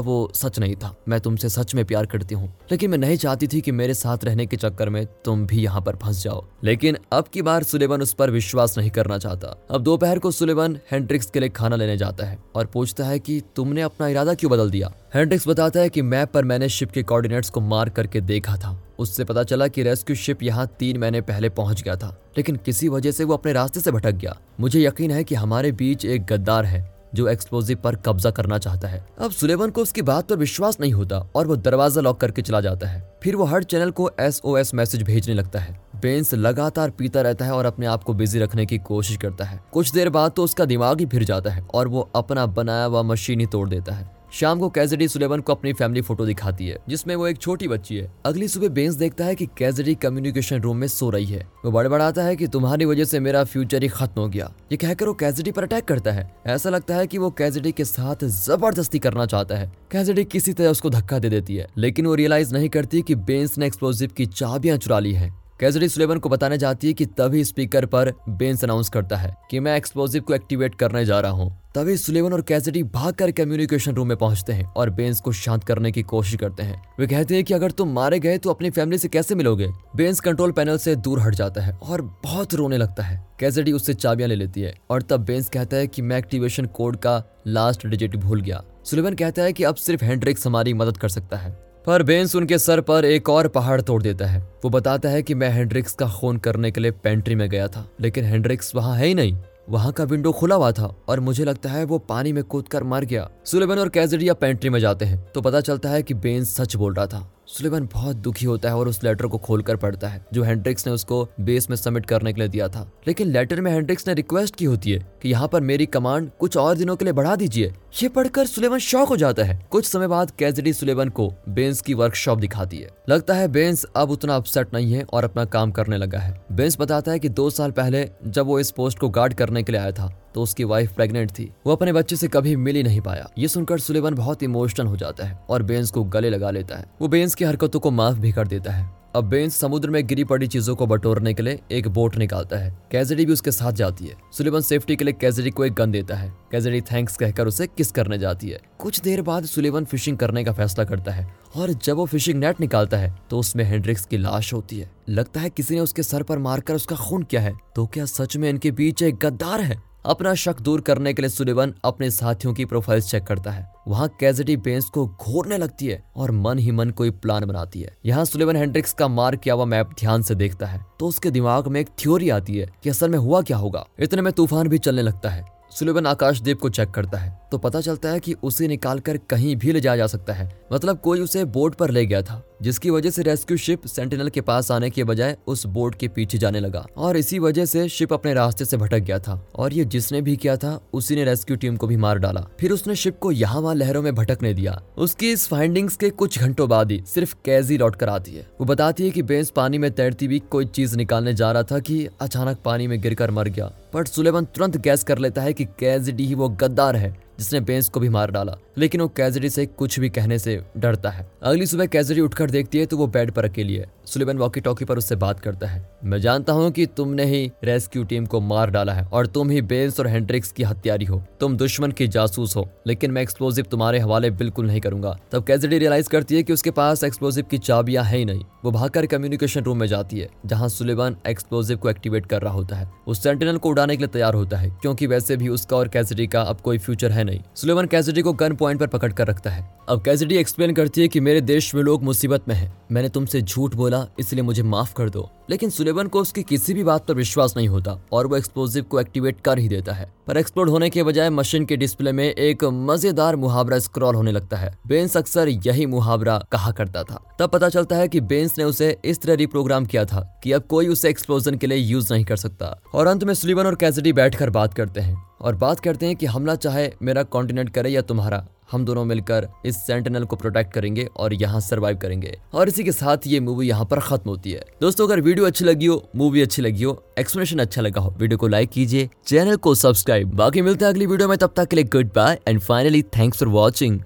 वो 0.00 0.32
सच 0.34 0.58
नहीं 0.58 0.76
था। 0.76 0.94
मैं 1.08 1.20
तुमसे 1.20 1.48
सच 1.48 1.74
में 1.74 1.84
प्यार 1.84 2.06
करती 2.06 2.34
हूँ। 2.34 2.54
लेकिन 2.70 2.90
मैं 2.90 2.98
नहीं 2.98 3.16
चाहती 3.16 3.46
थी 3.46 3.60
कि 3.60 3.72
मेरे 3.72 3.94
साथ 3.94 4.24
रहने 4.24 4.46
के 4.46 4.56
चक्कर 4.56 4.88
में 4.88 5.06
तुम 5.06 5.46
भी 5.46 5.56
यहाँ 5.56 5.80
पर 5.80 5.96
फंस 5.96 6.22
जाओ। 6.22 6.44
लेकिन 6.64 6.96
अब 7.12 7.24
की 7.32 7.42
बार 7.42 7.62
सुलेबन 7.62 8.02
उस 8.02 8.12
पर 8.12 8.30
विश्वास 8.30 8.78
नहीं 8.78 8.90
करना 8.90 9.18
चाहता। 9.18 9.66
अब 9.70 9.82
दोपहर 9.82 10.18
को 10.18 10.30
सुलेबन 10.30 10.78
हेंड्रिक्स 10.92 11.26
के 11.26 11.40
लिए 11.40 11.48
खाना 11.48 11.76
लेने 11.76 11.96
जाता 11.96 12.26
है 12.26 12.38
और 12.54 12.66
पूछता 12.66 13.04
है 13.04 13.18
कि 13.18 13.42
तुमने 13.56 13.82
अपना 13.82 14.08
इरादा 14.08 14.34
क्यों 14.34 14.52
बदल 14.52 14.70
दिया? 14.70 14.92
हेंड्रिक्स 15.14 15.48
बताता 15.48 15.80
है 15.80 15.88
कि 15.88 16.02
मैप 16.02 16.32
पर 16.32 16.44
मैंने 16.44 16.68
शिप 16.68 16.90
के 16.90 17.02
कोऑर्डिनेट्स 17.02 17.50
को 17.50 17.60
मार्क 17.60 17.92
करके 17.92 18.20
देखा 18.20 18.56
था। 18.56 18.82
उससे 18.98 19.24
पता 19.24 19.42
चला 19.44 19.68
कि 19.68 19.82
रेस्क्यू 19.82 20.16
शिप 20.16 20.42
यहाँ 20.42 20.66
तीन 20.78 20.98
महीने 20.98 21.20
पहले 21.22 21.48
पहुँच 21.50 21.82
गया 21.82 21.96
था, 21.96 22.16
लेकिन 22.36 22.56
किसी 22.56 22.88
वजह 22.88 23.10
से 23.10 23.24
वो 23.24 23.34
अपने 23.34 23.52
रास्ते 23.52 23.80
से 23.80 23.90
भटक 23.90 24.14
गया। 24.14 24.36
मुझे 24.60 24.82
यकीन 24.82 25.10
है 25.10 25.24
कि 25.24 25.34
हमारे 25.34 25.72
बीच 25.72 26.04
एक 26.04 26.26
गद्दार 26.26 26.64
है, 26.64 26.84
जो 27.14 27.28
एक्सप्लोजिव 27.28 27.78
पर 27.84 27.96
कब्जा 27.96 28.30
करना 28.30 28.58
चाहता 28.58 28.88
है। 28.88 29.04
अब 29.18 29.30
सुलेवन 29.30 29.70
को 29.70 29.82
उसकी 29.82 30.02
बात 30.02 30.28
पर 30.28 30.36
विश्वास 30.36 30.80
नहीं 30.80 30.92
होता 30.92 31.18
और 31.36 31.46
वो 31.46 31.56
दरवाज़ा 31.56 32.00
लॉक 32.02 32.20
करके 32.20 32.42
चला 32.42 32.60
जाता 32.60 32.88
है। 32.88 33.02
फिर 33.22 33.36
वो 33.36 33.44
हर 33.44 33.62
चैनल 33.64 33.90
को 33.90 34.10
एसओएस 34.20 34.74
मैसेज 34.74 35.02
भेजने 35.02 35.34
लगता 35.34 35.58
है। 35.58 35.78
बेंस 35.96 36.34
लगातार 36.34 36.90
पीता 36.90 37.20
रहता 37.20 37.44
है 37.44 37.52
और 37.52 37.66
अपने 37.66 37.86
आप 37.86 38.02
को 38.04 38.14
बिज़ी 38.14 38.40
रखने 38.40 38.66
की 38.66 38.78
कोशिश 38.80 39.16
करता 39.16 39.44
है। 39.44 39.60
कुछ 39.72 39.92
देर 39.92 40.08
बाद 40.10 40.32
तो 40.36 40.44
उसका 40.44 40.64
दिमाग 40.64 41.00
ही 41.00 41.06
फिर 41.06 41.24
जाता 41.24 41.50
है 41.50 41.66
और 41.74 41.88
वो 41.88 42.08
अपना 42.16 42.46
बनाया 42.48 42.84
हुआ 42.84 43.02
मशीन 43.04 43.40
ही 43.40 43.46
तोड़ 43.46 43.68
देता 43.68 43.94
है। 43.94 44.15
शाम 44.36 44.58
को 44.60 44.68
कैजडी 44.68 45.06
सुलेवन 45.08 45.40
को 45.40 45.52
अपनी 45.52 45.72
फैमिली 45.72 46.00
फ़ोटो 46.00 46.24
दिखाती 46.26 46.66
है, 46.68 46.78
जिसमें 46.88 47.14
वो 47.16 47.26
एक 47.26 47.38
छोटी 47.38 47.68
बच्ची 47.68 47.96
है। 47.96 48.10
अगली 48.26 48.48
सुबह 48.48 48.68
बेंस 48.68 48.94
देखता 48.94 49.24
है 49.24 49.34
कि 49.34 49.46
कैजडी 49.58 49.94
कम्युनिकेशन 49.94 50.60
रूम 50.60 50.76
में 50.76 50.86
सो 50.88 51.08
रही 51.10 51.24
है। 51.24 51.46
वो 51.64 51.70
बड़बड़ाता 51.70 52.22
है 52.22 52.34
कि 52.36 52.46
तुम्हारी 52.46 52.84
वजह 52.84 53.04
से 53.04 53.20
मेरा 53.20 53.44
फ्यूचर 53.44 53.82
ही 53.82 53.88
खत्म 53.88 54.20
हो 54.20 54.28
गया। 54.28 54.52
ये 54.72 54.76
कहकर 54.76 55.06
वो 55.06 55.14
कैजडी 55.14 55.52
पर 55.52 55.62
अटैक 55.62 55.84
करता 55.84 56.12
है। 56.12 56.30
ऐसा 56.46 56.70
लगता 56.70 56.96
है 56.96 57.06
कि 57.06 57.18
वो 57.18 57.30
कैजडी 57.30 57.72
के 57.72 57.84
साथ 57.84 58.24
ज़बरदस्ती 58.24 58.98
करना 58.98 59.26
चाहता 59.26 59.56
है। 59.56 59.72
कैजडी 59.92 60.24
किसी 60.26 60.52
तरह 60.52 60.70
उसको 60.70 60.90
धक्का 60.90 61.18
दे 61.18 61.28
देती 61.28 61.56
है, 61.56 61.68
लेकिन 61.78 62.06
वो 62.06 62.14
रियलाइज़ 62.14 62.54
नहीं 62.54 62.68
करती 62.68 63.02
कि 63.02 63.14
बेंस 63.14 63.58
ने 63.58 63.66
एक्सप्लोजिव 63.66 64.10
की 64.16 64.26
चाबियाँ 64.26 64.76
चुरा 64.76 64.98
ली 64.98 65.12
है। 65.12 65.45
कैजडी 65.60 65.88
सुलेवन 65.88 66.18
को 66.18 66.28
बताने 66.28 66.56
जाती 66.58 66.86
है 66.86 66.92
कि 66.92 67.04
तभी 67.18 67.44
स्पीकर 67.44 67.84
पर 67.86 68.12
बेंस 68.28 68.64
अनाउंस 68.64 68.88
करता 68.88 69.16
है 69.16 69.32
कि 69.50 69.60
मैं 69.60 69.76
एक्सप्लोजिव 69.76 70.22
को 70.22 70.34
एक्टिवेट 70.34 70.74
करने 70.74 71.04
जा 71.04 71.20
रहा 71.20 71.32
हूँ। 71.32 71.50
तभी 71.74 71.96
सुलेवन 71.96 72.32
और 72.32 72.42
कैजडी 72.42 72.82
भागकर 72.82 73.30
कम्युनिकेशन 73.30 73.94
रूम 73.94 74.08
में 74.08 74.16
पहुँचते 74.16 74.52
हैं 74.52 74.64
और 74.66 74.90
बेंस 74.90 75.20
को 75.20 75.32
शांत 75.32 75.64
करने 75.64 75.92
की 75.92 76.02
कोशिश 76.02 76.36
करते 76.40 76.62
हैं। 76.62 76.82
वे 77.00 77.06
कहते 77.06 77.34
हैं 77.34 77.44
कि 77.44 77.54
अगर 77.54 77.70
तुम 77.70 77.92
मारे 77.92 78.18
गए 78.18 78.38
तो 78.38 78.50
अपनी 78.50 78.70
फैमिली 78.70 78.98
से 78.98 79.08
कैसे 79.08 79.34
मिलोगे? 79.34 79.68
बेंस 79.96 80.20
कंट्रोल 80.20 80.52
पैनल 80.52 80.78
से 80.78 80.96
दूर 80.96 81.20
हट 81.20 81.34
जाता 81.34 81.62
है 81.62 81.72
और 81.72 82.02
बहुत 82.24 82.54
रोने 82.54 82.76
लगता 82.76 83.02
है। 83.02 83.24
कैजडी 83.40 83.72
उससे 83.72 83.94
चाबियाँ 83.94 84.28
ले 84.28 84.36
लेती 84.36 84.60
है 84.60 84.74
और 84.90 85.02
तब 85.02 85.24
बेंस 85.24 85.48
कहता 85.48 85.76
है 85.76 85.86
कि 85.86 86.02
मैं 86.02 86.18
एक्टिवेशन 86.18 86.66
कोड 86.66 86.96
का 86.96 87.22
लास्ट 87.46 87.86
डिजिट 87.86 88.16
भूल 88.16 88.40
गया। 88.40 88.62
सुलेवन 88.84 89.14
कहता 89.14 89.42
है 89.42 89.52
कि 89.52 89.64
अब 89.64 89.74
सिर्फ़ 89.74 90.04
हैंड्रिक्स 90.04 90.46
हमारी 90.46 90.74
मदद 90.74 90.96
कर 90.96 91.08
सकता 91.08 91.36
है। 91.36 91.65
पर 91.86 92.02
बेंस 92.02 92.34
उनके 92.36 92.58
सर 92.58 92.80
पर 92.80 93.04
एक 93.04 93.28
और 93.28 93.48
पहाड़ 93.48 93.80
तोड़ 93.80 94.02
देता 94.02 94.26
है। 94.26 94.40
वो 94.64 94.70
बताता 94.70 95.08
है 95.08 95.22
कि 95.22 95.34
मैं 95.34 95.50
हेंड्रिक्स 95.50 95.92
का 95.92 96.08
खून 96.10 96.38
करने 96.38 96.70
के 96.70 96.80
लिए 96.80 96.90
पेंट्री 96.92 97.34
में 97.34 97.48
गया 97.48 97.68
था, 97.68 97.86
लेकिन 98.00 98.24
हेंड्रिक्स 98.24 98.74
वहाँ 98.74 98.96
है 98.96 99.06
ही 99.06 99.14
नहीं। 99.14 99.36
वहाँ 99.70 99.92
का 99.92 100.04
विंडो 100.04 100.32
खुला 100.32 100.54
हुआ 100.54 100.70
था 100.72 100.94
और 101.08 101.20
मुझे 101.20 101.44
लगता 101.44 101.70
है 101.70 101.84
वो 101.84 101.98
पानी 102.00 102.32
में 102.32 102.42
कूद 102.44 102.68
कर 102.68 102.84
मर 102.84 103.04
गया। 103.04 103.28
सुलेबन 103.44 103.78
और 103.78 103.88
कैजडिया 103.88 104.34
पेंट्री 104.34 104.70
में 104.70 104.80
जाते 104.80 105.04
हैं 105.04 105.24
तो 105.34 105.40
पता 105.40 105.60
चलता 105.60 105.88
है 105.88 106.02
कि 106.02 106.14
बेंस 106.16 106.56
सच 106.56 106.76
बोल 106.76 106.94
रहा 106.94 107.06
था। 107.06 107.30
सुलेवन 107.48 107.88
बहुत 107.92 108.16
दुखी 108.16 108.46
होता 108.46 108.68
है 108.68 108.76
और 108.76 108.88
उस 108.88 109.02
लेटर 109.04 109.26
को 109.26 109.38
खोलकर 109.38 109.76
पढ़ता 109.76 110.08
है, 110.08 110.24
जो 110.32 110.42
हेंड्रिक्स 110.42 110.86
ने 110.86 110.92
उसको 110.92 111.28
बेस 111.40 111.68
में 111.70 111.76
सबमिट 111.76 112.06
करने 112.06 112.32
के 112.32 112.40
लिए 112.40 112.48
दिया 112.48 112.68
था। 112.68 112.90
लेकिन 113.06 113.28
लेटर 113.28 113.60
में 113.60 113.70
हेंड्रिक्स 113.72 114.08
ने 114.08 114.14
रिक्वेस्ट 114.14 114.56
की 114.56 114.64
होती 114.64 114.92
है 114.92 115.06
कि 115.22 115.28
यहाँ 115.28 115.48
पर 115.48 115.60
मेरी 115.60 115.86
कमांड 115.86 116.30
कुछ 116.40 116.56
और 116.56 116.76
दिनों 116.76 116.96
के 116.96 117.04
लिए 117.04 117.12
बढ़ा 117.12 117.36
दीजिए। 117.36 117.72
ये 118.02 118.08
पढ़कर 118.08 118.46
सुलेवन 118.46 118.78
शौक 118.78 119.08
हो 119.08 119.16
जाता 119.16 119.44
है। 119.44 119.66
कुछ 119.70 119.86
समय 119.86 120.06
बाद 120.06 120.30
कैजडी 120.30 120.72
सुलेवन 120.72 121.08
को 121.08 121.32
बेंस 121.48 121.80
की 121.80 121.94
वर्कशॉप 121.94 122.38
दिखाती 122.38 122.76
है। 122.76 122.90
लगता 123.08 123.34
है 123.34 123.48
बेंस 123.48 123.84
अब 123.96 124.10
उतना 124.10 124.36
अपसेट 124.36 124.74
नहीं 124.74 124.92
है 124.92 125.04
और 125.04 125.24
अपना 125.24 125.44
काम 125.44 125.70
करने 125.70 125.96
लगा 125.96 126.18
है। 126.18 126.44
बेंस 126.52 126.76
बताता 126.80 127.12
है 127.12 127.18
की 127.18 127.28
दो 127.28 127.50
साल 127.50 127.70
पहले 127.70 128.08
जब 128.26 128.46
वो 128.46 128.60
इस 128.60 128.70
पोस्ट 128.70 128.98
को 128.98 129.08
गार्ड 129.08 129.34
करने 129.34 129.62
के 129.62 129.72
लिए 129.72 129.80
आया 129.80 129.92
था 129.92 130.12
तो 130.36 130.42
उसकी 130.42 130.64
वाइफ 130.64 130.92
प्रेग्नेंट 130.92 131.30
थी। 131.30 131.50
वो 131.66 131.72
अपने 131.72 131.92
बच्चे 131.92 132.16
से 132.16 132.28
कभी 132.28 132.54
मिल 132.56 132.76
ही 132.76 132.82
नहीं 132.82 133.00
पाया। 133.00 133.28
ये 133.38 133.48
सुनकर 133.48 133.78
सुलेवन 133.78 134.14
बहुत 134.14 134.42
इमोशनल 134.42 134.86
हो 134.86 134.96
जाता 134.96 135.26
है 135.26 135.38
और 135.50 135.62
बेंस 135.62 135.90
को 135.90 136.04
गले 136.04 136.30
लगा 136.30 136.50
लेता 136.50 136.76
है। 136.76 136.84
वो 137.00 137.08
बेंस 137.08 137.34
की 137.34 137.44
हरकतों 137.44 137.80
को 137.80 137.90
माफ़ 137.90 138.18
भी 138.18 138.32
कर 138.32 138.48
देता 138.48 138.72
है। 138.72 138.94
अब 139.16 139.24
बेंस 139.24 139.54
समुद्र 139.56 139.90
में 139.90 140.06
गिरी 140.06 140.24
पड़ी 140.24 140.46
चीज़ों 140.46 140.74
को 140.76 140.86
बटोरने 140.86 141.32
के 141.34 141.42
लिए 141.42 141.60
एक 141.72 141.86
बोट 141.88 142.16
निकालता 142.16 142.56
है। 142.56 142.76
कैजडी 142.92 143.24
भी 143.26 143.32
उसके 143.32 143.50
साथ 143.50 143.72
जाती 143.72 144.06
है। 144.06 144.14
सुलेवन 144.32 144.60
सेफ्टी 144.60 144.96
के 144.96 145.04
लिए 145.04 145.14
कैजडी 145.20 145.50
को 145.50 145.64
एक 145.64 145.72
गन 145.72 145.90
देता 145.90 146.16
है। 146.16 146.28
कैजडी 146.52 146.80
थैंक्स 146.82 147.16
कहकर 147.16 147.46
उसे 147.46 147.66
किस 147.66 147.92
करने 147.92 148.18
जाती 148.18 148.50
है। 148.50 148.60
कुछ 148.78 149.00
देर 149.00 149.22
बाद 149.22 149.44
सुलेवन 149.44 149.84
फिशिंग 149.84 150.18
करने 150.18 150.44
का 150.44 150.52
फैसला 150.52 150.84
करता 150.84 151.12
है 151.12 151.26
और 151.56 151.72
जब 151.72 151.96
वो 151.96 152.06
फिशिंग 152.06 152.40
नेट 152.40 152.60
निकालता 152.60 152.96
है 152.96 153.14
तो 153.30 153.38
उसमें 153.38 153.64
हेंड्रिक्स 153.64 154.06
की 154.06 154.16
लाश 154.16 154.52
होती 154.54 154.78
है। 154.78 154.90
लगता 155.08 155.40
है 155.40 155.50
किसी 155.50 155.74
ने 155.74 155.80
उसके 155.80 156.02
सर 156.02 156.22
पर 156.22 156.38
मारकर 156.38 156.74
उसका 156.74 156.96
खून 156.98 157.22
किया 157.22 157.42
है। 157.42 157.56
तो 157.76 157.86
क्या 157.86 158.04
सच 158.06 158.36
में 158.36 158.48
इनके 158.50 158.70
बीच 158.72 159.02
एक 159.02 159.16
गद्दार 159.16 159.60
है? 159.60 159.82
अपना 160.06 160.34
शक 160.34 160.60
दूर 160.60 160.80
करने 160.80 161.12
के 161.14 161.22
लिए 161.22 161.28
सुलेवन 161.28 161.72
अपने 161.84 162.10
साथियों 162.10 162.52
की 162.54 162.64
प्रोफ़ाइल 162.64 163.00
चेक 163.02 163.24
करता 163.24 163.50
है। 163.50 163.66
वहाँ 163.88 164.08
कैजेटी 164.20 164.56
बेंस 164.58 164.84
को 164.84 165.06
घोरने 165.06 165.58
लगती 165.58 165.86
है 165.86 166.02
और 166.16 166.30
मन 166.32 166.58
ही 166.58 166.70
मन 166.70 166.90
कोई 166.90 167.10
प्लान 167.12 167.44
बनाती 167.44 167.80
है। 167.80 167.96
यहाँ 168.06 168.24
सुलेवन 168.24 168.56
हेंड्रिक्स 168.56 168.92
का 168.92 169.08
मार 169.08 169.36
किया 169.36 169.54
हुआ 169.54 169.64
मैप 169.64 169.90
ध्यान 170.00 170.22
से 170.22 170.34
देखता 170.34 170.66
है 170.66 170.84
तो 171.00 171.06
उसके 171.06 171.30
दिमाग 171.30 171.68
में 171.68 171.80
एक 171.80 171.88
थ्योरी 171.98 172.30
आती 172.30 172.58
है 172.58 172.70
कि 172.82 172.90
असल 172.90 173.10
में 173.10 173.18
हुआ 173.18 173.42
क्या 173.42 173.56
होगा। 173.56 173.86
इतने 174.00 174.22
में 174.22 174.32
तूफ़ान 174.32 174.68
भी 174.68 174.78
चलने 174.78 175.02
लगता 175.02 175.30
है। 175.30 175.44
सुलेवन 175.70 176.06
आकाशदीप 176.06 176.60
को 176.60 176.68
चेक 176.70 176.90
करता 176.90 177.18
है। 177.18 177.38
तो 177.52 177.58
पता 177.58 177.80
चलता 177.80 178.08
है 178.08 178.20
कि 178.20 178.34
उसे 178.42 178.68
निकालकर 178.68 179.16
कहीं 179.16 179.56
भी 179.56 179.72
ले 179.72 179.80
जाया 179.80 179.96
जा 179.96 180.06
सकता 180.06 180.32
है। 180.32 180.60
मतलब 180.72 180.98
कोई 180.98 181.20
उसे 181.20 181.44
बोट 181.44 181.74
पर 181.74 181.90
ले 181.90 182.06
गया 182.06 182.22
था, 182.22 182.42
जिसकी 182.62 182.90
वजह 182.90 183.10
से 183.10 183.22
रेस्क्यू 183.22 183.56
शिप 183.56 183.86
सेंटिनल 183.86 184.28
के 184.28 184.40
पास 184.40 184.70
आने 184.70 184.90
के 184.90 185.04
बजाय 185.04 185.36
उस 185.46 185.66
बोट 185.66 185.94
के 185.94 186.08
पीछे 186.08 186.38
जाने 186.38 186.60
लगा। 186.60 186.86
और 186.96 187.16
इसी 187.16 187.38
वजह 187.38 187.64
से 187.64 187.88
शिप 187.88 188.12
अपने 188.12 188.34
रास्ते 188.34 188.64
से 188.64 188.76
भटक 188.76 188.98
गया 188.98 189.18
था। 189.18 189.48
और 189.54 189.72
ये 189.72 189.84
जिसने 189.84 190.22
भी 190.22 190.36
किया 190.36 190.56
था, 190.56 190.80
उसी 190.92 191.14
ने 191.14 191.24
रेस्क्यू 191.24 191.56
टीम 191.56 191.76
को 191.76 191.86
भी 191.86 191.96
मार 191.96 192.18
डाला। 192.18 192.46
फिर 192.60 192.72
उसने 192.72 192.94
शिप 192.94 193.18
को 193.18 193.32
यहाँ 193.32 193.60
वहाँ 193.60 193.74
लहरों 193.74 194.02
में 194.02 194.14
भटकने 194.14 194.54
दिया। 194.54 194.82
उसकी 194.98 195.32
इस 195.32 195.48
फाइंडिंग्स 195.48 195.96
के 195.96 196.10
कुछ 196.10 196.38
घंटों 196.38 196.68
बाद 196.68 196.90
ही 196.90 197.02
सिर्फ़ 197.06 197.34
कैजी 197.44 197.78
लौट 197.78 197.96
कर 197.96 198.08
आती 198.08 198.32
है। 198.32 198.46
वो 198.60 198.64
बताती 198.64 199.04
है 199.04 199.10
की 199.10 199.22
बेंस 199.22 199.50
पानी 199.50 199.78
में 199.78 199.90
तैरती 199.90 200.26
हुई 200.26 200.38
कोई 200.38 200.66
चीज़ 200.66 200.96
निकालने 200.96 201.34
जा 201.34 201.52
रहा 201.52 201.62
था 201.62 201.78
की 201.78 202.08
अचानक 202.20 202.58
पानी 202.64 202.86
में 202.86 203.00
गिर 203.00 203.30
मर 203.30 203.48
गया। 203.48 203.72
बट 203.94 204.08
सुलेवन 204.08 204.44
तुरंत 204.44 204.76
गैस 204.76 205.04
कर 205.04 205.18
लेता 205.18 205.42
है 205.42 205.52
की 205.52 205.64
कैजिडी 205.64 206.26
ही 206.26 206.34
वो 206.34 206.48
गद्दार 206.48 206.96
है। 206.96 207.25
जिसने 207.38 207.60
बेंस 207.60 207.88
को 207.88 208.00
भी 208.00 208.08
मार 208.08 208.30
डाला। 208.30 208.58
लेकिन 208.78 209.00
वो 209.00 209.08
कैजरी 209.08 209.50
से 209.50 209.66
कुछ 209.66 209.98
भी 210.00 210.08
कहने 210.08 210.38
से 210.38 210.60
डरता 210.76 211.10
है। 211.10 211.26
अगली 211.42 211.66
सुबह 211.66 211.86
कैजरी 211.86 212.20
उठकर 212.20 212.50
देखती 212.50 212.78
है 212.78 212.86
तो 212.86 212.96
वो 212.96 213.06
बेड 213.06 213.30
पर 213.30 213.44
अकेली 213.44 213.74
है। 213.74 213.90
सुलेबन 214.06 214.38
वॉकी 214.38 214.60
टॉकी 214.60 214.84
पर 214.84 214.98
उससे 214.98 215.16
बात 215.16 215.40
करता 215.40 215.66
है। 215.66 215.84
मैं 216.04 216.20
जानता 216.20 216.52
हूँ 216.52 216.70
कि 216.70 216.86
तुमने 216.86 217.24
ही 217.24 217.50
रेस्क्यू 217.64 218.04
टीम 218.04 218.26
को 218.26 218.40
मार 218.40 218.70
डाला 218.70 218.92
है 218.92 219.04
और 219.04 219.26
तुम 219.26 219.50
ही 219.50 219.62
बेंस 219.62 220.00
और 220.00 220.06
हेंड्रिक्स 220.06 220.52
की 220.52 220.62
हत्यारी 220.62 221.04
हो। 221.04 221.22
तुम 221.40 221.56
दुश्मन 221.56 221.90
की 221.90 222.08
जासूस 222.08 222.56
हो, 222.56 222.68
लेकिन 222.86 223.10
मैं 223.10 223.22
एक्सप्लोजिव 223.22 223.64
तुम्हारे 223.64 223.98
हवाले 223.98 224.30
बिल्कुल 224.32 224.66
नहीं 224.66 224.80
करूँगा। 224.80 225.16
तब 225.32 225.44
कैजडी 225.44 225.78
रियलाइज़ 225.78 226.08
करती 226.08 226.36
है 226.36 226.42
कि 226.42 226.52
उसके 226.52 226.70
पास 226.70 227.04
एक्सप्लोजिव 227.04 227.44
की 227.44 227.58
चाबियाँ 227.58 228.04
है 228.04 228.18
ही 228.18 228.24
नहीं। 228.24 228.44
वो 228.64 228.70
भागकर 228.70 229.06
कम्युनिकेशन 229.06 229.62
रूम 229.62 229.78
में 229.78 229.86
जाती 229.86 230.18
है, 230.18 230.28
जहाँ 230.46 230.68
सुलेबन 230.68 231.16
एक्सप्लोजिव 231.26 231.76
को 231.76 231.90
एक्टिवेट 231.90 232.26
कर 232.26 232.42
रहा 232.42 232.52
होता 232.52 232.76
है। 232.76 232.88
उस 233.06 233.22
सेंटिनल 233.22 233.56
को 233.56 233.68
उड़ाने 233.68 233.96
के 233.96 234.02
लिए 234.02 234.08
तैयार 234.08 234.34
होता 234.34 234.56
है, 234.56 234.70
क्योंकि 234.82 235.06
वैसे 235.06 235.36
भी 235.36 235.48
उसका 235.48 235.76
और 235.76 235.88
कैजडी 235.88 236.26
का 236.26 236.42
अब 236.42 236.60
कोई 236.60 236.78
फ्यूचर 236.78 237.12
है 237.12 237.24
नहीं। 237.24 237.40
सुलेबन 237.56 237.86
कैसिडी 237.86 238.22
को 238.22 238.32
गन 238.34 238.54
पॉइंट 238.66 238.80
पर 238.80 238.86
पकड़ 238.86 239.12
कर 239.12 239.26
रखता 239.26 239.50
है। 239.50 239.76
अब 239.88 240.04
कैसिडी 240.04 240.36
एक्सप्लेन 240.36 240.74
करती 240.74 241.00
है 241.00 241.08
कि 241.08 241.20
मेरे 241.20 241.40
देश 241.40 241.74
में 241.74 241.82
लोग 241.82 242.02
मुसीबत 242.02 242.48
में 242.48 242.54
हैं। 242.54 242.82
मैंने 242.92 243.08
तुमसे 243.08 243.42
झूठ 243.42 243.74
बोला, 243.74 244.06
इसलिए 244.18 244.42
मुझे 244.42 244.62
माफ़ 244.62 244.94
कर 244.94 245.10
दो। 245.10 245.30
लेकिन 245.50 245.70
सुलेवन 245.70 246.06
को 246.06 246.20
उसकी 246.20 246.42
किसी 246.42 246.74
भी 246.74 246.84
बात 246.84 247.06
पर 247.06 247.14
विश्वास 247.14 247.54
नहीं 247.56 247.68
होता 247.68 247.98
और 248.12 248.26
वो 248.26 248.36
एक्सप्लोजिव 248.36 248.84
को 248.84 249.00
एक्टिवेट 249.00 249.40
कर 249.40 249.58
ही 249.58 249.68
देता 249.68 249.92
है। 249.92 250.12
पर 250.26 250.36
एक्सप्लोड 250.36 250.70
होने 250.70 250.90
के 250.90 251.02
बजाय 251.02 251.30
मशीन 251.30 251.64
के 251.64 251.76
डिस्प्ले 251.76 252.12
में 252.12 252.24
एक 252.24 252.64
मज़ेदार 252.64 253.36
मुहावरा 253.36 253.78
स्क्रॉल 253.78 254.14
होने 254.14 254.32
लगता 254.32 254.56
है। 254.56 254.78
बेंस 254.86 255.16
अक्सर 255.16 255.48
यही 255.48 255.86
मुहावरा 255.86 256.38
कहा 256.52 256.70
करता 256.70 257.02
था। 257.02 257.36
तब 257.38 257.50
पता 257.50 257.68
चलता 257.68 257.96
है 257.96 258.08
कि 258.08 258.20
बेंस 258.20 258.58
ने 258.58 258.64
उसे 258.64 258.96
इस 259.04 259.22
तरह 259.22 259.34
रिप्रोग्राम 259.34 259.86
किया 259.86 260.04
था 260.04 260.40
कि 260.44 260.52
अब 260.52 260.62
कोई 260.62 260.88
उसे 260.88 261.10
एक्सप्लोजन 261.10 261.54
के 261.54 261.66
लिए 261.66 261.78
यूज़ 261.78 262.14
नहीं 262.14 262.24
कर 262.24 262.36
सकता। 262.36 262.80
और 262.94 263.06
अंत 263.06 263.24
में 263.24 263.34
सुलेवन 263.34 263.66
और 263.66 263.74
कैसिडी 263.74 264.12
बैठकर 264.12 264.50
बात 264.50 264.74
करते 264.74 265.00
हैं। 265.00 265.25
और 265.40 265.54
बात 265.54 265.80
करते 265.80 266.06
हैं 266.06 266.16
कि 266.16 266.26
हमला 266.26 266.54
चाहे 266.56 266.90
मेरा 267.02 267.22
कॉन्टिनेंट 267.22 267.70
करे 267.70 267.90
या 267.90 268.02
तुम्हारा, 268.02 268.46
हम 268.72 268.84
दोनों 268.84 269.04
मिलकर 269.04 269.46
इस 269.66 269.76
सेंटिनल 269.86 270.24
को 270.24 270.36
प्रोटेक्ट 270.36 270.72
करेंगे 270.72 271.04
और 271.16 271.34
यहाँ 271.34 271.60
सरवाइव 271.60 271.96
करेंगे। 271.96 272.36
और 272.54 272.68
इसी 272.68 272.84
के 272.84 272.92
साथ 272.92 273.26
ये 273.26 273.40
मूवी 273.40 273.68
यहाँ 273.68 273.84
पर 273.84 274.00
खत्म 274.00 274.30
होती 274.30 274.52
है। 274.52 274.64
दोस्तों, 274.80 275.06
अगर 275.06 275.20
वीडियो 275.20 275.46
अच्छी 275.46 275.64
लगी 275.64 275.86
हो 275.86 276.02
मूवी 276.16 276.42
अच्छी 276.42 276.62
लगी 276.62 276.84
हो 276.84 277.02
एक्सप्लेनेशन 277.18 277.58
अच्छा 277.58 277.82
लगा 277.82 278.00
हो 278.00 278.14
वीडियो 278.18 278.38
को 278.38 278.48
लाइक 278.48 278.70
कीजिए 278.70 279.08
चैनल 279.26 279.56
को 279.56 279.74
सब्सक्राइब 279.74 280.34
बाकी 280.36 280.62
मिलते 280.62 280.84
हैं 280.84 280.92
अगली 280.92 281.06
वीडियो 281.06 281.28
में, 281.28 281.36
तब 281.38 281.52
तक 281.56 281.68
के 281.68 281.76
लिए 281.76 281.84
goodbye 282.16 282.38
and 282.48 282.60
finally 282.60 283.02
thanks 283.16 283.38
for 283.38 283.48
watching 283.48 284.00